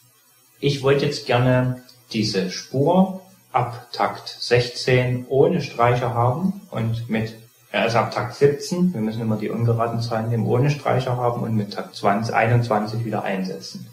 [0.60, 3.20] Ich wollte jetzt gerne diese Spur
[3.52, 7.34] ab Takt 16 ohne Streicher haben und mit,
[7.72, 11.42] äh, also ab Takt 17, wir müssen immer die ungeraden Zahlen nehmen, ohne Streicher haben
[11.42, 13.86] und mit Takt 20, 21 wieder einsetzen.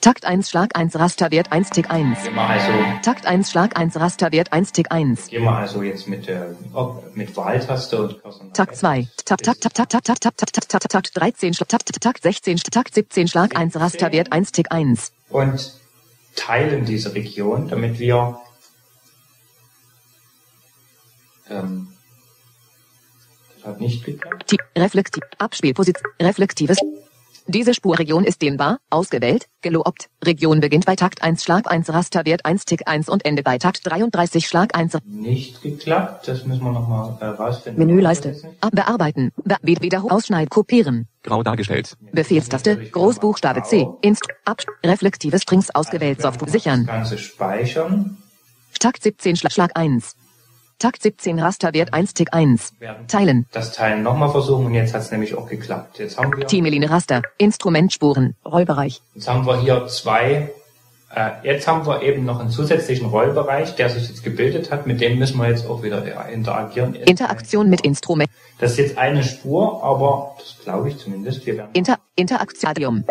[0.00, 2.22] Takt 1 Schlag 1 Rasterwert 1 Tick 1.
[2.22, 2.70] Gehen wir also,
[3.02, 5.28] Takt 1 Schlag 1 Rasterwert 1 Tick 1.
[5.28, 6.30] gehen wir also jetzt mit,
[6.74, 8.22] ob- mit Wahltaste und
[8.54, 8.80] Takt rechts.
[8.80, 9.08] 2.
[9.24, 12.56] Takt Takt Takt Takt Takt Takt Takt Takt Takt Takt 13 Schlag Takt Takt 16
[12.58, 15.12] Takt 17 Schlag 1 Rasterwert 1 Tick 1.
[15.30, 15.72] und
[16.36, 18.38] teilen diese Region, damit wir
[21.48, 21.88] ähm,
[23.56, 24.46] das hat nicht geklappt.
[24.48, 25.22] Ti- Reflektiv.
[25.38, 26.04] Abspielposition.
[26.20, 26.78] Reflektives.
[27.48, 30.08] Diese Spurregion ist dehnbar, ausgewählt, gelobt.
[30.24, 33.80] Region beginnt bei Takt 1 Schlag 1 Rasterwert 1 Tick 1 und Ende bei Takt
[33.84, 34.98] 33 Schlag 1.
[35.04, 37.86] Nicht geklappt, das müssen wir nochmal äh, rausfinden.
[37.86, 38.36] Menüleiste.
[38.72, 39.32] Bearbeiten.
[39.44, 41.06] Be Wiederhol Ausschneid kopieren.
[41.22, 41.96] Grau dargestellt.
[42.12, 42.76] Befehlstaste.
[42.90, 43.86] Großbuchstabe C.
[44.00, 44.26] Inst.
[44.44, 44.62] Ab.
[44.84, 46.20] Reflektive Strings ausgewählt.
[46.22, 46.86] Software Das sichern.
[46.86, 48.16] Ganze speichern.
[48.80, 50.16] Takt 17 Schlag, Schlag 1.
[50.78, 52.74] Takt 17 Rasterwert 1 Tick 1.
[52.80, 53.46] Werden Teilen.
[53.52, 55.98] das Teilen nochmal versuchen und jetzt hat es nämlich auch geklappt.
[55.98, 57.22] Jetzt haben wir, Teameline Raster.
[57.38, 58.34] Instrumentspuren.
[58.44, 59.00] Rollbereich.
[59.14, 60.52] jetzt haben wir hier zwei,
[61.14, 65.00] äh, jetzt haben wir eben noch einen zusätzlichen Rollbereich, der sich jetzt gebildet hat, mit
[65.00, 66.94] dem müssen wir jetzt auch wieder interagieren.
[66.94, 68.28] Interaktion mit Instrument.
[68.58, 71.46] Das ist jetzt eine Spur, aber das glaube ich zumindest.
[71.46, 73.04] Wir werden, Inter Interaktium.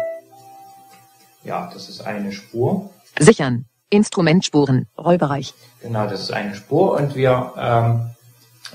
[1.43, 2.91] ja, das ist eine Spur.
[3.17, 3.65] Sichern.
[3.89, 4.87] Instrumentspuren.
[4.97, 5.53] Rollbereich.
[5.81, 8.09] Genau, das ist eine Spur und wir ähm,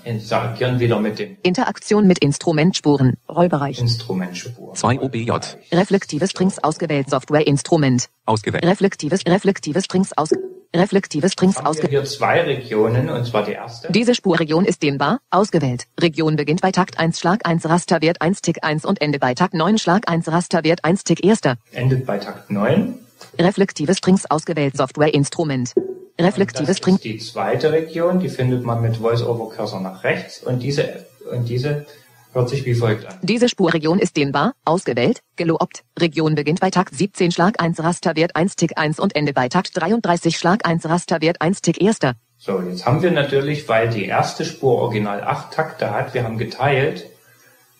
[0.05, 3.15] interagieren wieder mit dem Interaktion mit Instrumentspuren.
[3.29, 3.79] Rollbereich.
[3.81, 4.75] Instrumentspur.
[4.75, 5.33] 2 OBJ.
[5.73, 7.11] Reflektive Strings ausgewählt.
[7.11, 8.09] Software Instrument.
[8.27, 8.65] Ausgewählt.
[8.65, 10.31] Reflektives Reflektive Strings aus
[10.75, 11.91] Reflektive Strings ausgewählt.
[11.91, 13.91] hier zwei Regionen und zwar die erste.
[13.91, 15.87] Diese Spurregion ist dehnbar, ausgewählt.
[15.99, 19.55] Region beginnt bei Takt 1 Schlag 1 Rasterwert 1 Tick 1 und Ende bei Takt
[19.55, 21.41] 9 Schlag 1 Rasterwert 1 Tick 1.
[21.73, 22.95] endet bei Takt 9.
[23.41, 24.77] Reflektive Strings ausgewählt.
[24.77, 25.75] Software Instrument.
[26.19, 26.97] Reflektive das String.
[26.97, 31.87] ist die zweite Region, die findet man mit Voice-over-Cursor nach rechts und diese, und diese
[32.33, 33.15] hört sich wie folgt an.
[33.23, 35.83] Diese Spurregion ist dehnbar, ausgewählt, gelobt.
[35.99, 39.81] Region beginnt bei Takt 17 Schlag 1 Rasterwert 1 Tick 1 und Ende bei Takt
[39.81, 41.99] 33 Schlag 1 Rasterwert 1 Tick 1.
[42.39, 46.39] So, jetzt haben wir natürlich, weil die erste Spur original acht Takte hat, wir haben
[46.39, 47.10] geteilt.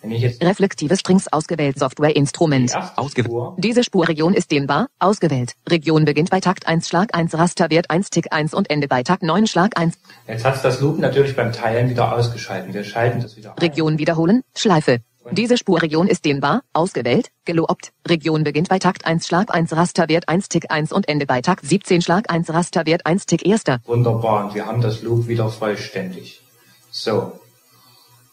[0.03, 1.79] Wenn ich jetzt Reflektive Strings ausgewählt.
[1.79, 2.73] Software Instrument.
[2.75, 5.53] erste Ausge- Spur, Diese Spurregion ist dehnbar, ausgewählt.
[5.69, 9.23] Region beginnt bei Takt 1 Schlag 1 Rasterwert 1 Tick 1 und Ende bei Takt
[9.23, 9.95] 9 Schlag 1.
[10.27, 12.73] jetzt hat das Loop natürlich beim Teilen wieder ausgeschalten.
[12.73, 13.59] Wir schalten das wieder ein.
[13.59, 15.01] Region wiederholen, Schleife.
[15.33, 17.93] Diese Spurregion ist dehnbar, ausgewählt, gelobt.
[18.09, 21.67] Region beginnt bei Takt 1 Schlag 1 Rasterwert 1 Tick 1 und Ende bei Takt
[21.67, 23.65] 17 Schlag 1 Rasterwert 1 Tick 1.
[23.85, 26.41] Wunderbar, und wir haben das Loop wieder vollständig.
[26.91, 27.39] So,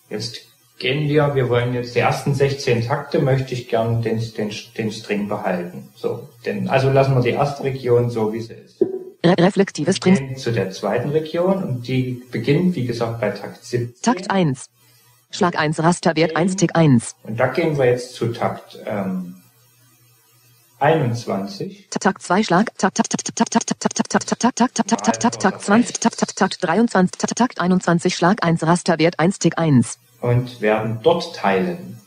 [0.10, 0.40] jetzt
[0.78, 4.92] gehen wir, wir wollen jetzt die ersten 16 Takte, möchte ich gern den, den, den
[4.92, 5.90] String behalten.
[5.96, 8.82] So, denn, also lassen wir die erste Region so, wie sie ist.
[9.26, 14.02] Re reflektive gehen zu der zweiten Region und die beginnt, wie gesagt, bei Takt 17.
[14.02, 14.70] Takt 1.
[15.32, 17.16] Schlag 1 Rasterwert 1 Tick 1.
[17.24, 19.36] Und da gehen wir jetzt zu Takt ähm,
[20.80, 21.88] 21.
[21.90, 22.78] Takt 2 Schlag.
[22.78, 25.62] Takt Takt Takt Takt Takt Takt Takt Takt Takt Takt Takt Takt Takt Takt Takt
[25.62, 29.98] 20 Takt Takt Takt 23 Takt Takt 21 Schlag 1 Rasterwert 1 Tick 1.
[30.22, 32.00] Und werden dort teilen.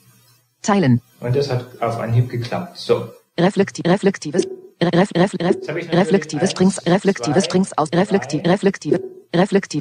[0.63, 1.01] Teilen.
[1.21, 2.77] Und das hat auf Anhieb geklappt.
[2.77, 4.47] So, Reflekti reflektives
[4.83, 8.49] Ref, ref, ref, Jetzt habe ich natürlich reflektive eins, Strings, reflektive zwei, Strings aus, reflektive,
[8.49, 9.01] reflektives,
[9.35, 9.79] reflekti,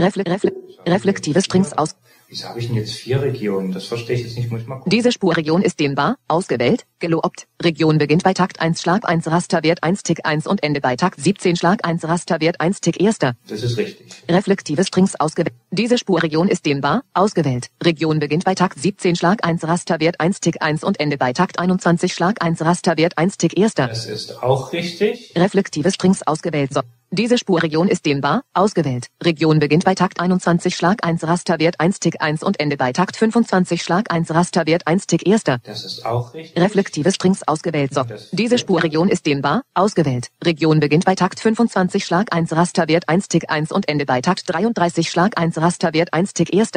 [0.00, 0.52] refle, refle,
[0.86, 1.94] reflektive Strings aus.
[2.34, 3.70] Wieso habe ich denn jetzt vier Regionen?
[3.70, 4.90] Das verstehe ich jetzt nicht, muss ich mal gucken.
[4.90, 7.46] Diese Spurregion ist dehnbar, ausgewählt, gelobt.
[7.62, 11.20] Region beginnt bei Takt 1 Schlag 1 Rasterwert 1 Tick 1 und Ende bei Takt
[11.20, 13.18] 17 Schlag 1 Rasterwert 1 Tick 1.
[13.18, 14.24] Das ist richtig.
[14.28, 15.54] Reflektive Strings ausgewählt.
[15.70, 17.68] Diese Spurregion ist dehnbar, ausgewählt.
[17.82, 21.60] Region beginnt bei Takt 17 Schlag 1 Rasterwert 1 Tick 1 und Ende bei Takt
[21.60, 23.74] 21 Schlag 1 Rasterwert 1 Tick 1.
[23.74, 25.32] Das ist auch richtig.
[25.36, 26.74] Reflektive Strings ausgewählt.
[26.74, 26.80] So.
[27.16, 29.06] Diese Spurregion ist dehnbar, ausgewählt.
[29.22, 33.16] Region beginnt bei Takt 21 Schlag 1 Rasterwert 1 Tick 1 und Ende bei Takt
[33.16, 35.44] 25 Schlag 1 Rasterwert 1 Tick 1.
[35.62, 36.60] Das ist auch richtig.
[36.60, 37.94] Reflektive Strings ausgewählt.
[37.94, 38.02] So.
[38.32, 40.30] Diese Spurregion ist dehnbar, ausgewählt.
[40.42, 44.52] Region beginnt bei Takt 25 Schlag 1 Rasterwert 1 Tick 1 und Ende bei Takt
[44.52, 46.72] 33 Schlag 1 Rasterwert 1 Tick 1.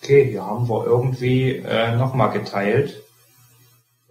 [0.00, 3.02] Okay, hier haben wir irgendwie äh, nochmal geteilt.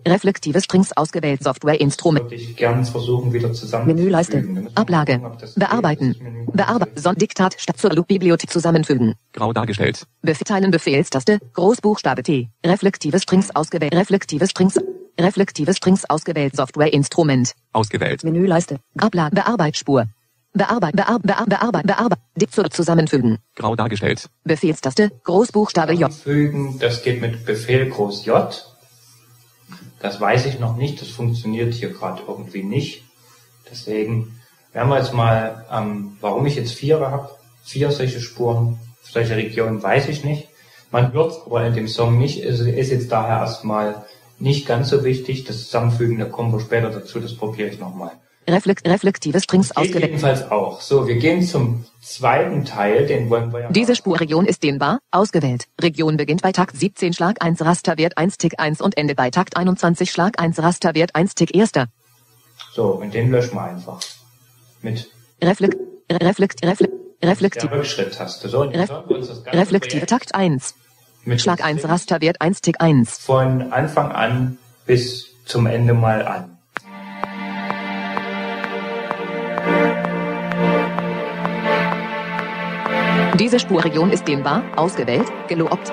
[0.09, 1.43] Reflektive Strings ausgewählt.
[1.43, 2.25] Software Instrument.
[2.25, 3.87] Würde ich gern versuchen, wieder zusammen.
[3.87, 4.43] Menüleiste.
[4.75, 5.19] Ablage.
[5.55, 6.15] Bearbeiten.
[6.51, 6.99] Bearbeiten.
[6.99, 9.15] Sondiktat statt zur Loop-Bibliothek zusammenfügen.
[9.33, 10.07] Grau dargestellt.
[10.21, 12.49] Befehlen Befehlstaste, Großbuchstabe T.
[12.65, 13.93] Reflektive Strings ausgewählt.
[13.93, 14.79] Reflektive Strings.
[15.19, 16.55] Reflektive Strings ausgewählt.
[16.55, 17.53] Software-Instrument.
[17.73, 18.23] Ausgewählt.
[18.23, 18.79] Menüleiste.
[18.97, 19.35] Ablage.
[19.35, 20.05] Bearbeitspur.
[20.53, 20.95] Bearbeit.
[20.95, 21.23] Bearbeit.
[21.23, 21.49] Bearbeit.
[21.49, 21.87] Bearbeit.
[21.87, 22.19] Bearbeit.
[22.35, 23.37] Dipfel zusammenfügen.
[23.55, 24.29] Grau dargestellt.
[24.43, 25.11] Befehlstaste.
[25.23, 26.11] Großbuchstabe J.
[26.11, 28.65] Fügen, das geht mit Befehl Groß J.
[29.99, 33.03] Das weiß ich noch nicht, das funktioniert hier gerade irgendwie nicht.
[33.69, 34.39] Deswegen
[34.73, 37.29] werden wir jetzt mal, ähm, warum ich jetzt vier habe,
[37.63, 40.47] vier solche Spuren, solche Regionen weiß ich nicht.
[40.91, 44.05] Man hört es aber in dem Song nicht, es ist jetzt daher erstmal
[44.39, 45.43] nicht ganz so wichtig.
[45.43, 48.11] Das Zusammenfügen, da kommen wir später dazu, das probiere ich nochmal.
[48.47, 50.05] Reflekt, reflektive Strings ausgewählt.
[50.05, 50.81] jedenfalls auch.
[50.81, 55.67] So, wir gehen zum zweiten Teil, den wollen wir ja Diese Spurregion ist dehnbar, ausgewählt.
[55.81, 59.55] Region beginnt bei Takt 17 Schlag 1 Rasterwert 1 Tick 1 und Ende bei Takt
[59.57, 61.71] 21 Schlag 1 Rasterwert 1 Tick 1.
[62.73, 63.99] So, und den löschen wir einfach.
[64.81, 65.09] Mit
[65.41, 65.77] Reflekt,
[66.11, 68.49] reflekt, reflekt, der reflektive, Rückschritttaste.
[68.49, 69.03] So, Ref-
[69.53, 70.75] reflektive Takt 1.
[71.25, 73.17] mit Schlag den 1 Strings Rasterwert 1 Tick 1.
[73.19, 76.58] Von Anfang an bis zum Ende mal an.
[83.37, 85.91] Diese Spurregion ist dehnbar, ausgewählt, gelobt.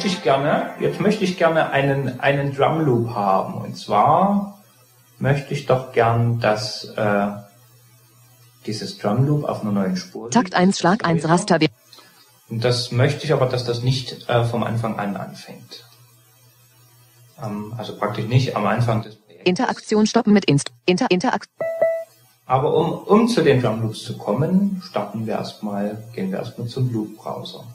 [0.00, 3.60] Möchte ich gerne, jetzt möchte ich gerne einen, einen Drum Loop haben.
[3.60, 4.58] Und zwar
[5.18, 7.26] möchte ich doch gern, dass äh,
[8.64, 10.56] dieses Drum Loop auf einer neuen Spur Takt liegt.
[10.56, 11.72] 1 Schlag 1 Rasterwert.
[12.48, 15.84] Und das möchte ich aber, dass das nicht äh, vom Anfang an anfängt.
[17.42, 19.50] Ähm, also praktisch nicht am Anfang des Projekts.
[19.50, 20.72] Interaktion stoppen mit Inst.
[20.86, 21.50] Inter, Interakt.
[22.46, 26.68] Aber um, um zu den Drum Loops zu kommen, starten wir erstmal, gehen wir erstmal
[26.68, 27.66] zum Loop Browser.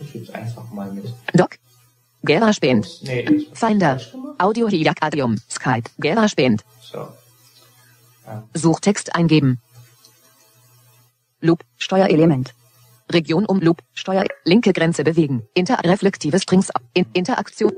[0.00, 1.12] Ich jetzt einfach mal mit.
[1.34, 1.56] Doc.
[2.24, 3.02] GarageBand.
[3.02, 4.00] Nee, das ist Finder.
[4.38, 5.36] Audio Hijack Adium.
[5.50, 5.88] Skype.
[5.98, 6.64] GarageBand.
[6.80, 7.08] So.
[8.54, 9.60] Suchtext eingeben.
[11.40, 11.60] Loop.
[11.76, 12.54] Steuerelement.
[13.10, 13.78] Region um Loop.
[13.94, 14.24] Steuer.
[14.44, 15.42] Linke Grenze bewegen.
[15.54, 16.70] Interreflektive Strings.
[16.94, 17.72] In, Interaktion.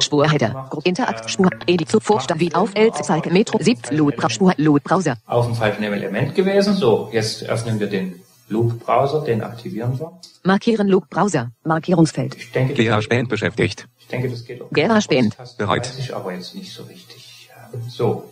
[0.00, 0.70] Spurheader.
[0.84, 1.22] Interakt.
[1.22, 1.50] Ähm, Spur.
[1.66, 1.90] Edit.
[1.90, 2.40] Sofort.
[2.40, 2.92] Wie auf L.
[2.92, 3.30] Zeige.
[3.30, 3.58] Metro.
[3.62, 3.96] 7.
[3.96, 4.14] Loop.
[4.30, 4.54] Spur.
[4.56, 4.82] Loop.
[4.82, 5.16] Browser.
[5.26, 6.74] auf dem falschen Element gewesen.
[6.74, 10.12] So, jetzt öffnen wir den Loop-Browser, den aktivieren wir.
[10.44, 11.08] Markieren Loop.
[11.10, 11.50] Browser.
[11.64, 12.34] Markierungsfeld.
[12.36, 13.86] Ich denke, das- GarageBand beschäftigt.
[13.98, 14.70] ich denke, das geht auch.
[14.70, 15.36] GarageBand.
[15.58, 15.88] Bereit.
[15.88, 17.48] Weiß ich aber jetzt nicht so richtig.
[17.88, 18.24] So,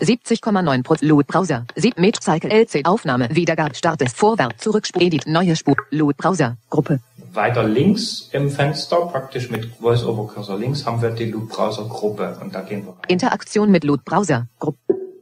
[0.00, 0.94] 70,9 Pro.
[1.00, 1.26] Loop.
[1.26, 1.64] Browser.
[1.74, 2.20] 7 Metro.
[2.22, 2.50] Cycle.
[2.50, 2.84] LC.
[2.86, 3.28] Aufnahme.
[3.34, 3.74] Wiedergabe.
[3.74, 4.02] Start.
[4.10, 4.62] Vorwärts.
[4.62, 4.86] Zurück.
[4.86, 5.02] Spur.
[5.02, 5.26] Edit.
[5.26, 5.74] Neue Spur.
[5.90, 6.16] Loop.
[6.16, 6.56] Browser.
[6.70, 7.00] Gruppe.
[7.32, 12.84] weiter links im Fenster, praktisch mit Voice-Over-Cursor links, haben wir die Loop-Browser-Gruppe und da gehen
[12.86, 13.02] wir rein.
[13.08, 14.04] Interaktion mit Loop.
[14.04, 14.46] Browser.
[14.58, 14.78] Gruppe.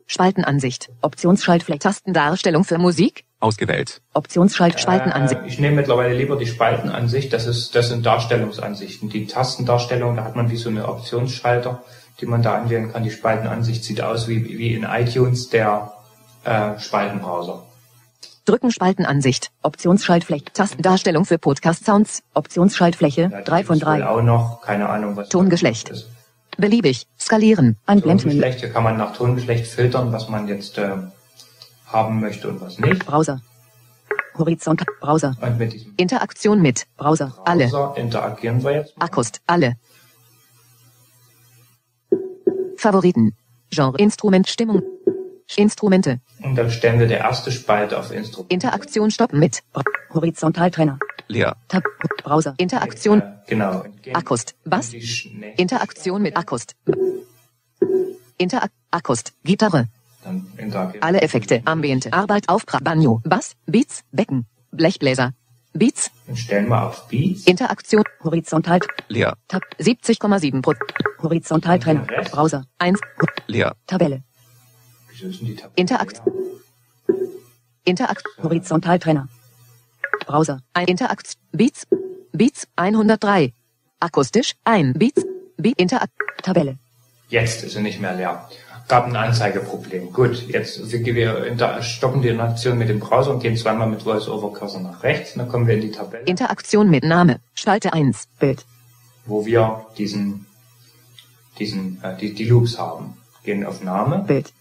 [0.07, 0.89] Spaltenansicht.
[1.03, 1.80] Optionsschaltfläche.
[1.80, 3.24] Tastendarstellung für Musik.
[3.47, 4.01] Ausgewählt.
[4.12, 4.80] Optionsschalt.
[4.80, 5.40] Spaltenansicht.
[5.42, 9.09] Äh, ich nehme mittlerweile lieber die Spaltenansicht, das ist, das sind Darstellungsansichten.
[9.09, 11.84] Die Tastendarstellung, da hat man wie so eine Optionsschalter,
[12.20, 13.05] die man da anwählen kann.
[13.05, 15.92] Die Spaltenansicht sieht aus wie, wie in iTunes der
[16.42, 17.62] äh, Spaltenbrowser.
[18.47, 19.53] Drücken Spaltenansicht.
[19.62, 20.47] Optionsschaltfläche.
[20.53, 22.22] Tastendarstellung für Podcast Sounds.
[22.34, 23.28] Optionsschaltfläche.
[23.28, 24.09] Da 3 von gibt's wohl 3.
[24.09, 25.88] auch noch, keine Ahnung, was Tongeschlecht.
[25.90, 26.09] ist.
[26.57, 27.07] Beliebig.
[27.16, 27.76] Skalieren.
[27.86, 28.34] Ein Blendmenü.
[28.34, 30.97] Tongeschlecht, hier kann man nach Tongeschlecht filtern, was man jetzt äh,
[31.87, 33.05] haben möchte und was nicht.
[33.07, 33.41] Browser.
[34.39, 34.84] Horizont.
[35.01, 35.34] Browser.
[35.41, 36.87] Und mit diesem Interaktion mit.
[36.97, 37.34] Browser.
[37.45, 37.68] Alle.
[37.68, 38.97] Browser interagieren wir jetzt.
[38.99, 39.07] mal.
[39.07, 39.41] Akkust.
[39.47, 39.76] Alle.
[42.76, 43.34] Favoriten.
[43.70, 43.97] Genre.
[43.99, 44.49] Instrument.
[44.49, 44.82] Stimmung.
[45.57, 46.20] Instrumente.
[46.43, 48.53] Und dann stellen wir der erste Spalte auf Instrument.
[48.53, 49.62] Interaktion stoppen mit.
[50.12, 50.99] Horizontaltrenner.
[51.28, 51.57] Leer.
[51.68, 51.82] Tab.
[52.22, 52.55] Browser.
[52.59, 53.20] Interaktion.
[53.22, 53.84] Äh, genau.
[54.64, 54.93] Bass.
[54.93, 56.74] sch- nächste Interaktion mit Akkust.
[58.39, 59.32] Interak Akkust.
[59.45, 59.87] Gitarre.
[61.01, 61.62] Alle Effekte.
[61.64, 62.12] Ambiente.
[62.12, 62.49] Arbeit.
[62.49, 62.81] Aufprall.
[62.83, 63.20] Banjo.
[63.24, 63.53] Bass.
[63.66, 64.03] Beats.
[64.12, 64.47] Becken.
[64.70, 65.33] Blechbläser.
[65.72, 66.11] Beats.
[66.27, 67.45] Dann stellen wir auf Beats.
[67.47, 68.05] Interaktion.
[68.22, 68.81] Horizontal.
[69.09, 69.37] Leer.
[69.49, 69.62] Tab.
[69.79, 70.74] 70,7 Pro.
[71.22, 72.33] Den Rest?
[72.33, 72.64] Browser.
[72.79, 73.01] 1.
[73.47, 73.77] Leer.
[73.87, 74.22] Tabelle.
[75.11, 75.72] Wieso ist denn die Tabelle?
[75.77, 76.22] Interakt.
[77.85, 78.24] Interakt.
[78.43, 79.29] Horizontaltrenner.
[80.27, 80.61] Browser.
[80.72, 81.35] Ein Interakt.
[81.53, 81.87] Beats.
[82.33, 83.53] Beats 103.
[84.01, 84.55] Akustisch.
[84.64, 85.24] Ein Beats.
[85.57, 86.12] Beat Interakt.
[86.43, 86.79] Tabelle.
[87.29, 88.49] Jetzt ist sie nicht mehr leer.
[88.89, 90.12] Gab ein Anzeigeproblem.
[90.12, 95.03] Gut, jetzt wir, stoppen die Interaktion mit dem Browser und gehen zweimal mit VoiceOver-Cursor nach
[95.03, 95.34] rechts.
[95.34, 97.41] Dann kommen wir in die Tabelle, Interaktion mit Name.
[97.55, 98.28] Spalte 1.
[98.39, 98.64] Bild,
[99.24, 100.47] wo wir diesen,
[101.59, 103.14] diesen, äh, die, die Loops haben.
[103.45, 104.53] Gehen auf Name Bild,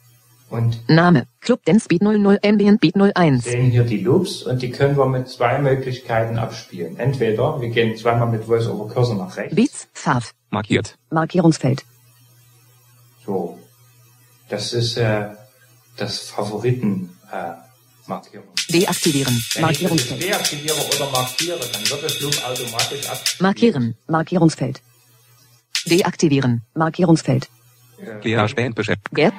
[0.51, 1.25] und Name.
[1.41, 3.43] Club Dance Beat 00 Ambient Beat 01.
[3.43, 6.97] sehen hier die Loops und die können wir mit zwei Möglichkeiten abspielen.
[6.97, 9.55] Entweder wir gehen zweimal mit VoiceOver-Cursor nach rechts.
[9.55, 9.87] Beats.
[9.93, 10.33] Fav.
[10.51, 10.97] Markiert.
[11.09, 11.83] Markierungsfeld,
[13.25, 13.57] So.
[14.49, 15.27] Das ist äh,
[15.97, 17.53] das Favoriten äh,
[18.07, 18.47] Markierung.
[18.69, 19.33] Deaktivieren.
[19.33, 20.23] Wenn ich Markierungsfeld.
[20.23, 23.41] deaktiviere oder markiere, dann wird das Loop automatisch abgespielt.
[23.41, 23.97] Markieren.
[24.07, 24.81] Markierungsfeld,
[25.85, 26.61] Deaktivieren.
[26.73, 27.49] Markierungsfeld,
[28.21, 29.13] GH-Band beschäftigt.
[29.13, 29.33] Gap.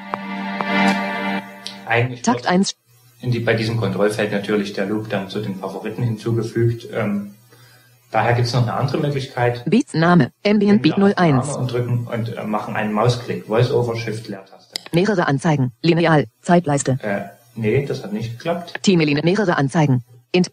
[1.87, 2.77] Eigentlich Takt wird 1.
[3.21, 6.89] in die, bei diesem Kontrollfeld natürlich der Loop dann zu den Favoriten hinzugefügt.
[6.93, 7.36] Ähm,
[8.11, 9.63] daher gibt es noch eine andere Möglichkeit.
[9.67, 10.31] Beats Name.
[10.47, 11.57] Ambient Beat Gehen wir auf Name 01.
[11.57, 13.47] Und drücken und äh, machen einen Mausklick.
[13.47, 14.75] Voice-over Shift Leertaste.
[14.93, 15.73] Mehrere Anzeigen.
[15.83, 16.27] Lineal.
[16.43, 17.23] Zeitleiste, Äh,
[17.55, 18.75] nee, das hat nicht geklappt.
[18.83, 19.21] Teameline.
[19.23, 20.05] Mehrere Anzeigen.
[20.33, 20.51] Int.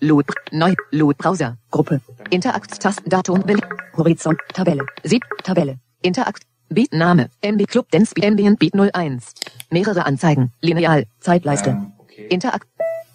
[0.00, 0.26] Load.
[0.52, 0.74] Neu.
[0.90, 1.56] Load Browser.
[1.70, 3.08] Gruppe, Interakttasten.
[3.08, 3.42] Datum.
[3.42, 3.62] Bild.
[3.96, 5.22] Horizont, Tabelle, Sieb.
[5.44, 6.42] Tabelle, Interakt.
[6.68, 7.30] Beat Name.
[7.42, 9.32] MB Club Dance Ambient Beat 01.
[9.70, 10.52] Mehrere Anzeigen.
[10.60, 11.04] Lineal.
[11.20, 12.26] Zeitleiste, Ähm, okay.
[12.26, 12.66] Interakt.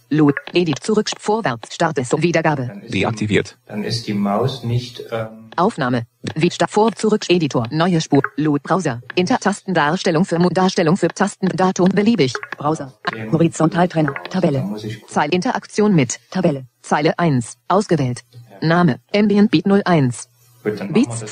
[0.10, 0.36] Load.
[0.54, 0.80] Edit.
[0.82, 1.10] Zurück.
[1.20, 1.74] Vorwärts.
[1.76, 2.12] Start es.
[2.12, 2.82] Wiedergabe.
[2.88, 3.58] Deaktiviert.
[3.66, 6.04] dann ist die Maus nicht ähm, Aufnahme.
[6.36, 6.72] Wie Start.
[6.72, 6.92] Vor.
[6.94, 7.26] Zurück.
[7.30, 7.68] Editor.
[7.72, 8.22] Neue Spur.
[8.36, 8.62] Load.
[8.64, 9.02] Browser.
[9.16, 11.50] Intertastendarstellung für Darstellung für Tasten.
[11.50, 11.90] Datum.
[11.90, 12.34] Beliebig.
[12.58, 14.64] Browser, dem- Horizontaltrenner, Da Tabelle,
[15.08, 15.32] Zeile.
[15.32, 16.20] Interaktion mit.
[16.32, 17.58] Tabelle, Zeile 1.
[17.68, 18.22] Ausgewählt.
[18.62, 19.00] Name.
[19.16, 20.28] Ambient Beat 01.
[20.64, 21.24] Gut, Beats,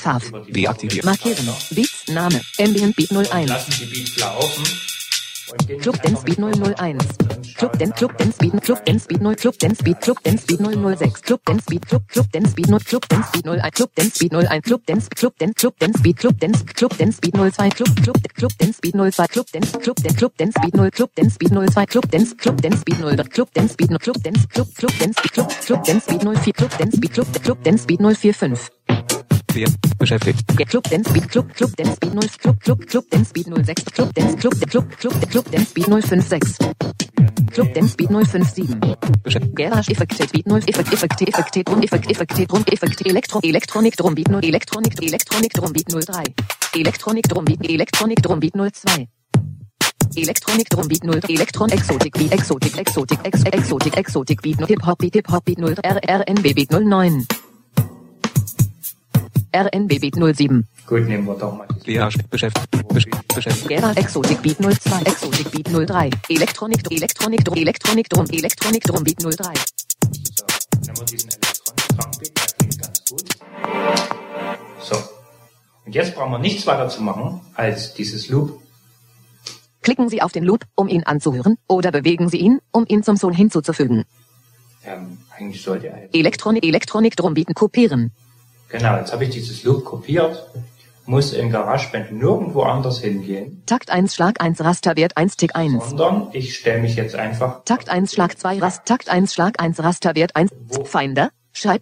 [0.48, 1.04] die Deaktiviert.
[1.04, 1.46] Markieren.
[1.72, 2.08] Beats.
[2.08, 2.42] Name.
[2.60, 3.50] Ambient Beat Und 01.
[3.50, 4.64] lassen die Beats laufen.
[5.82, 6.98] Club Dance Beat mit 001.
[6.98, 7.94] und Club Dance.
[7.96, 11.42] Club Dance Beat Club Dance Beat 0 Club Dance Beat Club Dance Beat 006 Club
[11.46, 14.62] Dance Beat Club Club Dance Beat 0 Club Dance Beat 01 Club Dance Beat 01
[14.64, 18.18] Club Dance Club Dance Club Dance Beat Club Dance Club Dance Beat 02 Club Club
[18.36, 21.52] Club Dance Beat 02 Club Dance Club Dance Club Dance Beat 0 Club Dance Beat
[21.54, 24.92] 02 Club Dance Club Dance Beat 0 Club Dance Beat 0 Club Dance Club Club
[25.00, 29.17] Dance Club Club Dance Beat 04 Club Dance Beat Club Club Dance Beat 045
[29.58, 29.70] Sehr.
[29.98, 30.60] Beschäftigt.
[30.60, 33.86] der Club Dance Beat Club Club Dance Beat 0 Club Club Club Dance Beat 06
[33.86, 36.58] Club Dance Club Club Club Club Dance Beat 056
[37.52, 38.80] Club Dance Beat 057
[39.24, 39.56] Beschäftigt.
[39.56, 44.14] Garage Effekte Beat 0 Effekt Effekte Effekte Drum Effekt Effekte Drum Effekte Elektro Elektronik Drum
[44.14, 46.24] Beat 0 Elektronik Elektronik Drum Beat 03
[46.76, 49.08] Elektronik Drum Beat Elektronik Drum Beat 02
[50.18, 54.86] Elektronik Drum Beat 0 Elektron Exotik Beat Exotik Exotik Ex Exotik Exotik Beat 0 Hip
[54.86, 57.47] Hop Beat Hip Hop Beat 0 RRNB Beat 09
[59.54, 62.68] RNB Beat 07 Gut, nehmen wir doch mal die GH beschäftigt.
[62.92, 63.68] Besch- Beschäftigt.
[63.68, 69.20] Gera Exotik Beat 02 Exotik Beat 03 Elektronik Elektronik Drum Elektronik Drum Elektronik Drum Beat
[69.20, 69.28] 03
[70.34, 70.46] So,
[70.86, 73.24] nehmen wir diesen Elektronik-Drumbeat, der klingt ganz gut.
[74.82, 74.96] So.
[75.86, 78.62] Und jetzt brauchen wir nichts weiter zu machen, als dieses Loop.
[79.82, 83.16] Klicken Sie auf den Loop, um ihn anzuhören, oder bewegen Sie ihn, um ihn zum
[83.16, 84.04] Son hinzuzufügen.
[84.86, 86.14] Ähm, eigentlich sollte er.
[86.14, 88.12] Elektronik Elektronik Drum bieten kopieren.
[88.70, 90.46] Genau, jetzt habe ich dieses Loop kopiert,
[91.06, 95.92] muss in GarageBand nirgendwo anders hingehen, Takt 1 Schlag 1 Rasterwert 1 Tick 1.
[95.92, 99.80] sondern ich stelle mich jetzt einfach Takt 1 Schlag 2 Rast Takt 1 Schlag 1
[99.82, 100.52] Rasterwert 1
[100.84, 101.82] Finder Schreib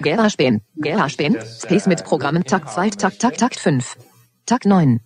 [0.00, 1.42] GarageBand GarageBand.
[1.42, 2.44] Space mit Programmen.
[2.44, 3.96] Takt 2 Takt Takt Takt 5
[4.46, 5.00] Takt 9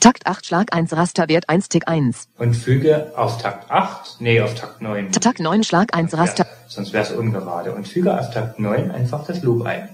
[0.00, 4.54] Takt 8 Schlag 1 Rasterwert 1 Tick 1 und füge auf Takt 8, nee, auf
[4.54, 5.10] Takt 9.
[5.12, 6.46] Takt 9 Schlag 1 Raster.
[6.68, 7.72] sonst wäre es ungerade.
[7.72, 9.88] Und füge auf Takt 9 einfach das Loop ein.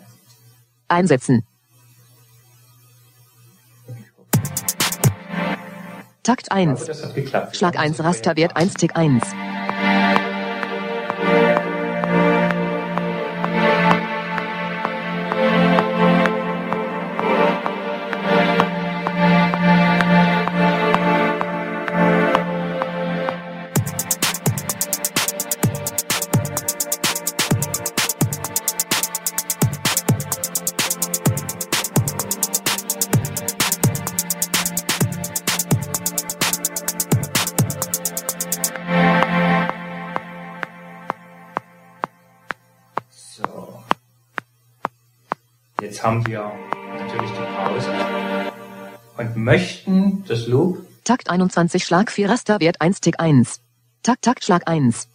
[0.88, 1.44] Einsetzen.
[6.22, 7.56] Takt Aber 1 das hat geklappt.
[7.56, 9.22] Schlag 1 Rasterwert 1 Tick 1
[46.04, 46.52] haben wir
[46.98, 47.90] natürlich die Pause.
[49.16, 53.60] Und möchten das Loop Takt 21 Schlag 4 Rasterwert 1 Tick 1
[54.02, 55.08] Takt Takt Schlag 1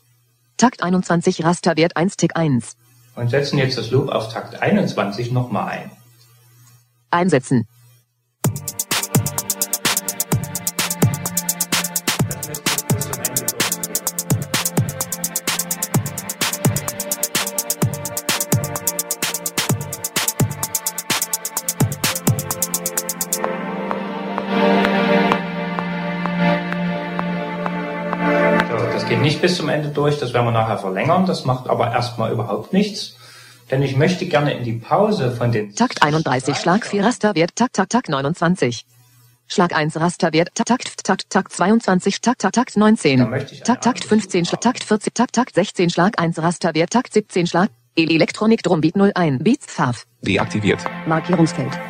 [0.57, 2.75] Takt 21 Rasterwert 1 Tick 1
[3.15, 5.91] und setzen jetzt das Loop auf Takt 21 nochmal ein.
[7.11, 7.67] einsetzen.
[29.39, 32.73] Nicht bis zum Ende durch, das werden wir nachher verlängern, das macht aber erstmal überhaupt
[32.73, 33.15] nichts.
[33.71, 35.75] Denn ich möchte gerne in die Pause von den...
[35.75, 38.85] Takt 31, Schlag 4, Rasterwert, Takt, Takt, Takt 29.
[39.47, 43.29] Schlag 1, Rasterwert, Takt, Takt, Takt, Takt 22, Takt, Takt, Takt Da 19.
[43.29, 47.13] möchte ich Takt, Takt 15, Schlag, Takt 14, Takt, Takt 16, Schlag 1, Rasterwert, Takt
[47.13, 50.05] 17, Schlag, Elektronik, Drumbeat 01, Beats, Farf.
[50.21, 50.79] Deaktiviert.
[51.07, 51.88] Markierungsfeld.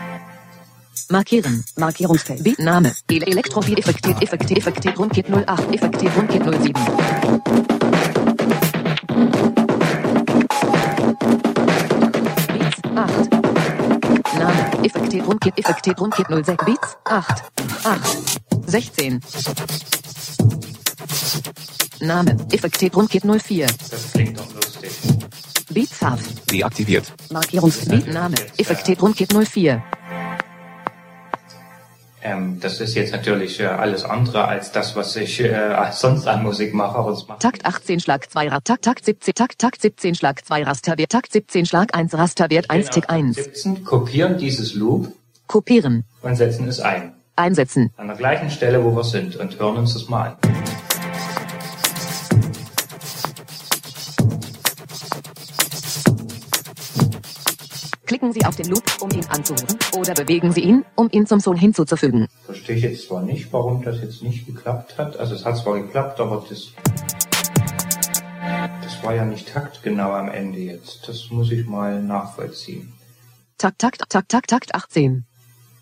[1.09, 1.63] Markieren.
[1.77, 2.43] Markierungsfeld.
[2.43, 2.93] Beat, Name.
[3.09, 6.73] E- Elektrobeat, Effektiv, Effektiv, Effektiv, Drumkit 08, Effektiv, Drumkit 07.
[12.53, 13.29] Beats, 8.
[14.37, 14.83] Name.
[14.83, 16.65] Effektiv, Drumkit, Effektiv, Drumkit 06.
[16.65, 17.43] Beats, 8.
[17.83, 18.39] 8.
[18.67, 19.19] 16.
[22.01, 22.35] Name.
[22.51, 23.67] Effektiv, Drumkit 04.
[23.67, 24.91] Das klingt doch lustig.
[25.71, 26.21] Beat, Farf.
[26.51, 27.11] Deaktiviert.
[27.31, 28.05] Markierungsfeld.
[28.05, 28.35] Beat, Name.
[28.57, 29.83] Effektiv, Drumkit 04.
[32.21, 36.43] Ähm, das ist jetzt natürlich äh, alles andere als das, was ich äh, sonst an
[36.43, 36.99] Musik mache.
[37.27, 41.11] Macht Takt 18 Schlag 2 Rad, Takt, Takt 17, Takt, Takt 17 Schlag 2 Rasterwert,
[41.11, 43.35] Takt 17 Schlag 1 Rasterwert 1 Tick 1.
[43.35, 45.07] 17, kopieren dieses Loop
[45.47, 46.03] Kopieren.
[46.21, 47.13] und setzen es ein.
[47.35, 47.91] Einsetzen.
[47.95, 50.78] An der gleichen Stelle, wo wir sind und hören uns das mal an.
[58.19, 61.39] Klicken Sie auf den Loop, um ihn anzuhören, oder bewegen Sie ihn, um ihn zum
[61.39, 62.27] Song hinzuzufügen.
[62.43, 65.15] Verstehe ich jetzt zwar nicht, warum das jetzt nicht geklappt hat.
[65.15, 66.73] Also es hat zwar geklappt, aber das,
[68.83, 71.07] das war ja nicht taktgenau am Ende jetzt.
[71.07, 72.91] Das muss ich mal nachvollziehen.
[73.57, 75.23] Takt, Takt, Takt, Takt, Takt 18.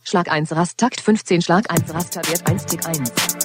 [0.04, 3.37] Schlag 1 Rast, Takt 15 Schlag 1 Rasterwert 1 Tick 1.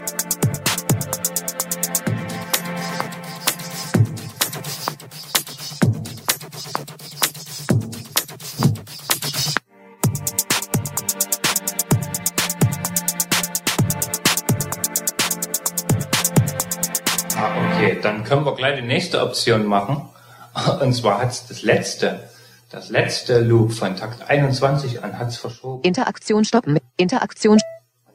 [18.32, 20.08] können wir gleich die nächste Option machen.
[20.80, 22.30] Und zwar hat's das letzte,
[22.70, 25.82] das letzte Loop von Takt 21 an hat's verschoben.
[25.82, 26.78] Interaktion stoppen.
[26.96, 27.58] Interaktion.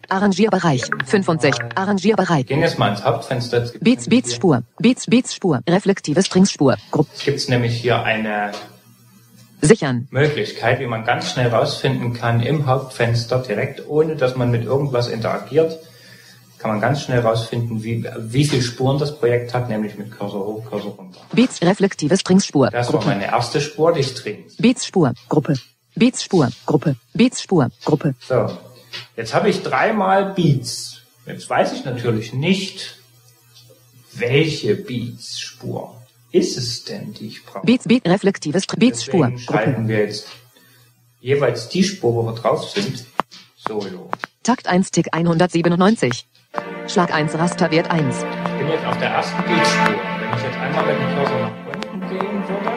[0.10, 0.90] Arrangierbereich.
[1.06, 1.54] 65.
[1.76, 2.48] Arrangierbereich.
[2.48, 3.70] Gehen jetzt mal ins Hauptfenster.
[3.80, 4.64] Beats, Beats Spur.
[4.80, 5.62] Beats, Beats Spur.
[5.70, 6.78] Reflektive Stringsspur.
[6.90, 7.10] Gruppe.
[7.14, 8.54] Jetzt gibt's nämlich hier eine
[9.62, 10.08] Sichern.
[10.10, 15.10] Möglichkeit, wie man ganz schnell rausfinden kann im Hauptfenster direkt, ohne dass man mit irgendwas
[15.10, 15.78] interagiert,
[16.58, 20.46] kann man ganz schnell rausfinden, wie, wie viele Spuren das Projekt hat, nämlich mit Cursor
[20.46, 21.20] hoch, Cursor runter.
[21.32, 22.70] Beats, reflektive Stringsspur.
[22.72, 23.08] Das war Gruppe.
[23.08, 24.58] meine erste Spur, die Strings.
[24.58, 25.14] Beats Spur.
[25.30, 25.56] Gruppe.
[25.96, 26.50] Beats Spur.
[26.66, 26.96] Gruppe.
[27.14, 27.70] Beats Spur.
[27.86, 28.16] Gruppe.
[28.28, 28.58] So,
[29.16, 31.02] jetzt habe ich dreimal Beats.
[31.26, 32.98] Jetzt weiß ich natürlich nicht,
[34.14, 35.94] welche Beats-Spur
[36.32, 37.66] ist es denn, die ich brauche.
[37.66, 39.28] Beats, Beat, reflektive Str Beats Spur.
[39.28, 40.28] Deswegen schalten wir jetzt
[41.20, 43.06] jeweils die Spur, wo wir drauf sind,
[43.58, 44.10] solo.
[44.44, 46.26] Takt 1 Tick 197.
[46.88, 48.16] Schlag 1 Rasterwert 1.
[48.18, 49.96] Ich bin jetzt auf der ersten Beatspur.
[50.20, 52.72] Wenn ich jetzt einmal mit dem Cursor nach unten gehen würde,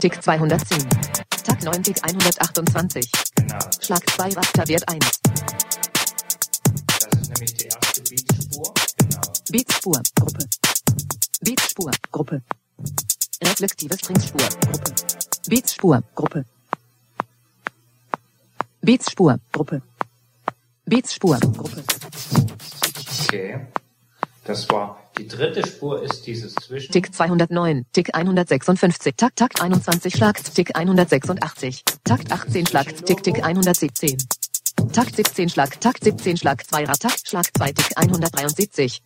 [0.00, 0.88] Tick 210.
[1.44, 3.10] Takt 9 Tick 128.
[3.36, 5.20] genau, Schlag 2 Rasterwert 1.
[5.22, 8.74] das ist nämlich die erste Beatspur.
[8.98, 9.32] Genau.
[9.50, 10.00] Beats Spur.
[10.14, 10.44] Gruppe.
[11.42, 11.90] Beats Spur.
[12.10, 12.42] Gruppe.
[13.44, 14.40] Reflektive Stringsspur.
[14.40, 14.92] Gruppe.
[15.48, 16.02] Beats Spur.
[16.14, 16.44] Gruppe.
[18.84, 19.38] Beats Spur.
[19.52, 19.80] Gruppe.
[20.86, 21.38] Beats Spur.
[21.38, 21.84] Gruppe.
[23.28, 23.60] Okay.
[24.44, 26.90] Das war die dritte Spur ist dieses Zwischen.
[26.90, 27.86] Tick 209.
[27.92, 29.14] Tick 156.
[29.14, 30.42] Takt Takt 21 Schlag.
[30.42, 31.84] Tick 186.
[32.02, 33.06] Takt 18 Schlag.
[33.06, 34.16] Tick Tick 117.
[34.92, 35.80] Takt 17 Schlag.
[35.80, 36.98] Takt 17 Schlag 2 Rad.
[36.98, 39.00] Takt Schlag 2 Tick 173.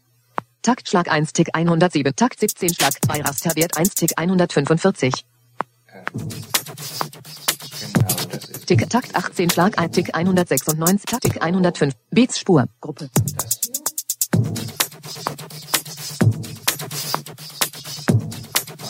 [0.62, 2.16] Takt Schlag 1 Tick 107.
[2.16, 5.26] Takt 17 Schlag 2 Rasterwert 1 Tick 145.
[8.66, 11.06] Tick Takt 18 Schlag 1 Tick 196.
[11.06, 11.94] Takt Tick 105.
[12.10, 12.66] Beats Spur.
[12.80, 13.08] Gruppe.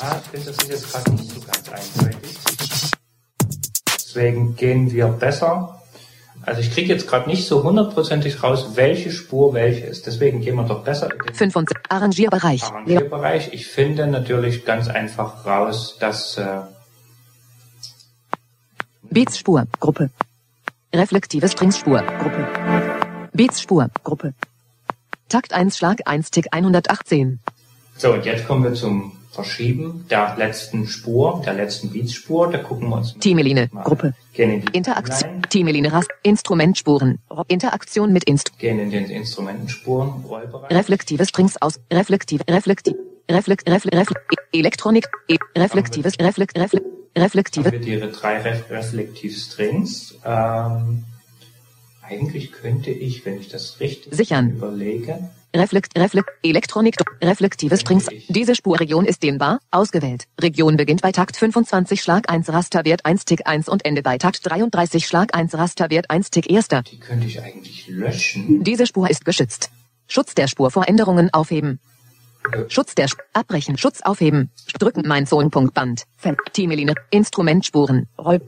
[0.01, 2.39] Ah, ich finde, das ist jetzt gerade nicht so ganz eindeutig.
[3.93, 5.83] Deswegen gehen wir besser.
[6.41, 10.07] Also ich kriege jetzt gerade nicht so hundertprozentig raus, welche Spur welche ist.
[10.07, 11.77] Deswegen gehen wir doch besser in den 75.
[11.91, 12.63] Arrangierbereich.
[12.63, 13.53] Arrangierbereich.
[13.53, 16.61] Ich finde natürlich ganz einfach raus, dass äh,
[19.17, 19.67] Beats Spur.
[19.81, 20.11] Gruppe.
[20.95, 22.03] Reflektive Stringsspur.
[22.21, 22.47] Gruppe.
[23.33, 23.89] Beats Spur.
[24.05, 24.35] Gruppe.
[25.31, 27.41] Takt 1 Schlag 1 Tick 118.
[27.97, 32.51] so und jetzt kommen wir zum Verschieben der letzten Spur, der letzten Beatspur.
[32.51, 34.13] Da gucken wir uns mal Gruppe.
[34.35, 35.31] Gehen in die Interaktion.
[35.31, 36.11] Line, Teameline Rast.
[36.23, 37.19] Instrumentspuren.
[37.49, 38.59] Interaktion mit Inst.
[38.59, 40.71] gehen in den Instrumentenspuren, Rollbereich.
[40.71, 41.81] Reflektive Strings aus.
[41.91, 42.45] Reflektive.
[42.47, 42.93] Reflektiv.
[43.31, 43.67] Reflekt.
[43.67, 43.97] Reflekt.
[43.97, 44.31] Reflekt.
[44.53, 45.09] Elektronik.
[45.27, 46.19] E reflektives.
[46.21, 46.59] Reflekt.
[46.59, 46.96] Reflekt.
[47.17, 47.73] Haben Reflektive.
[47.73, 50.17] wir die drei Ref Reflektiv-Strings.
[50.25, 51.05] Ähm,
[52.03, 54.51] Eigentlich könnte ich, wenn ich das richtig Sichern.
[54.51, 58.09] überlege, Reflekt, Reflekt, Elektronik, reflektive Strings.
[58.29, 60.25] Diese Spurregion ist dehnbar, ausgewählt.
[60.41, 64.41] Region beginnt bei Takt 25 Schlag 1 Rasterwert 1 Tick 1 und Ende bei Takt
[64.45, 66.69] 33 Schlag 1 Rasterwert 1 Tick 1.
[66.69, 68.63] die könnte ich eigentlich löschen.
[68.63, 69.71] Diese Spur ist geschützt.
[70.07, 71.81] Schutz der Spur vor Änderungen aufheben.
[72.69, 74.51] Schutz der Sp Abbrechen, Schutz aufheben.
[74.79, 76.05] Drücken mein Zonpunktband.
[76.17, 76.37] Fan.
[76.53, 78.09] Timeline, Instrumentspuren.
[78.19, 78.41] Roll.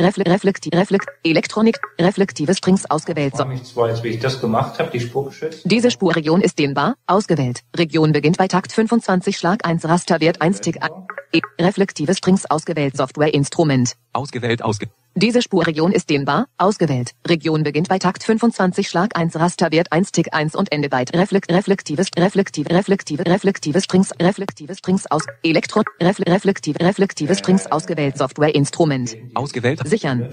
[0.00, 3.36] Refle Reflekti Reflekt, Elektronik, reflektive Strings ausgewählt.
[3.36, 3.44] So.
[3.44, 5.62] mich zwar jetzt, wie ich das gemacht habe, die Spur geschützt.
[5.64, 7.60] Diese Spurregion ist dehnbar, ausgewählt.
[7.76, 10.92] Region beginnt bei Takt 25 Schlag 1 Rasterwert 1 Tick 1.
[11.32, 12.96] E reflektive Strings ausgewählt.
[12.96, 13.94] Software Instrument.
[14.12, 14.88] Ausgewählt, ausge.
[15.14, 17.10] Diese Spurregion ist dehnbar, ausgewählt.
[17.28, 21.52] Region beginnt bei Takt 25 Schlag 1 Rasterwert 1 Tick 1 und Ende bei Reflekt
[21.52, 28.54] reflektives reflektive reflektive reflektive Strings reflektive Strings aus Elektro refle reflektive reflektive Strings ausgewählt Software
[28.54, 29.86] Instrument Ausgewählt.
[29.86, 30.30] sichern.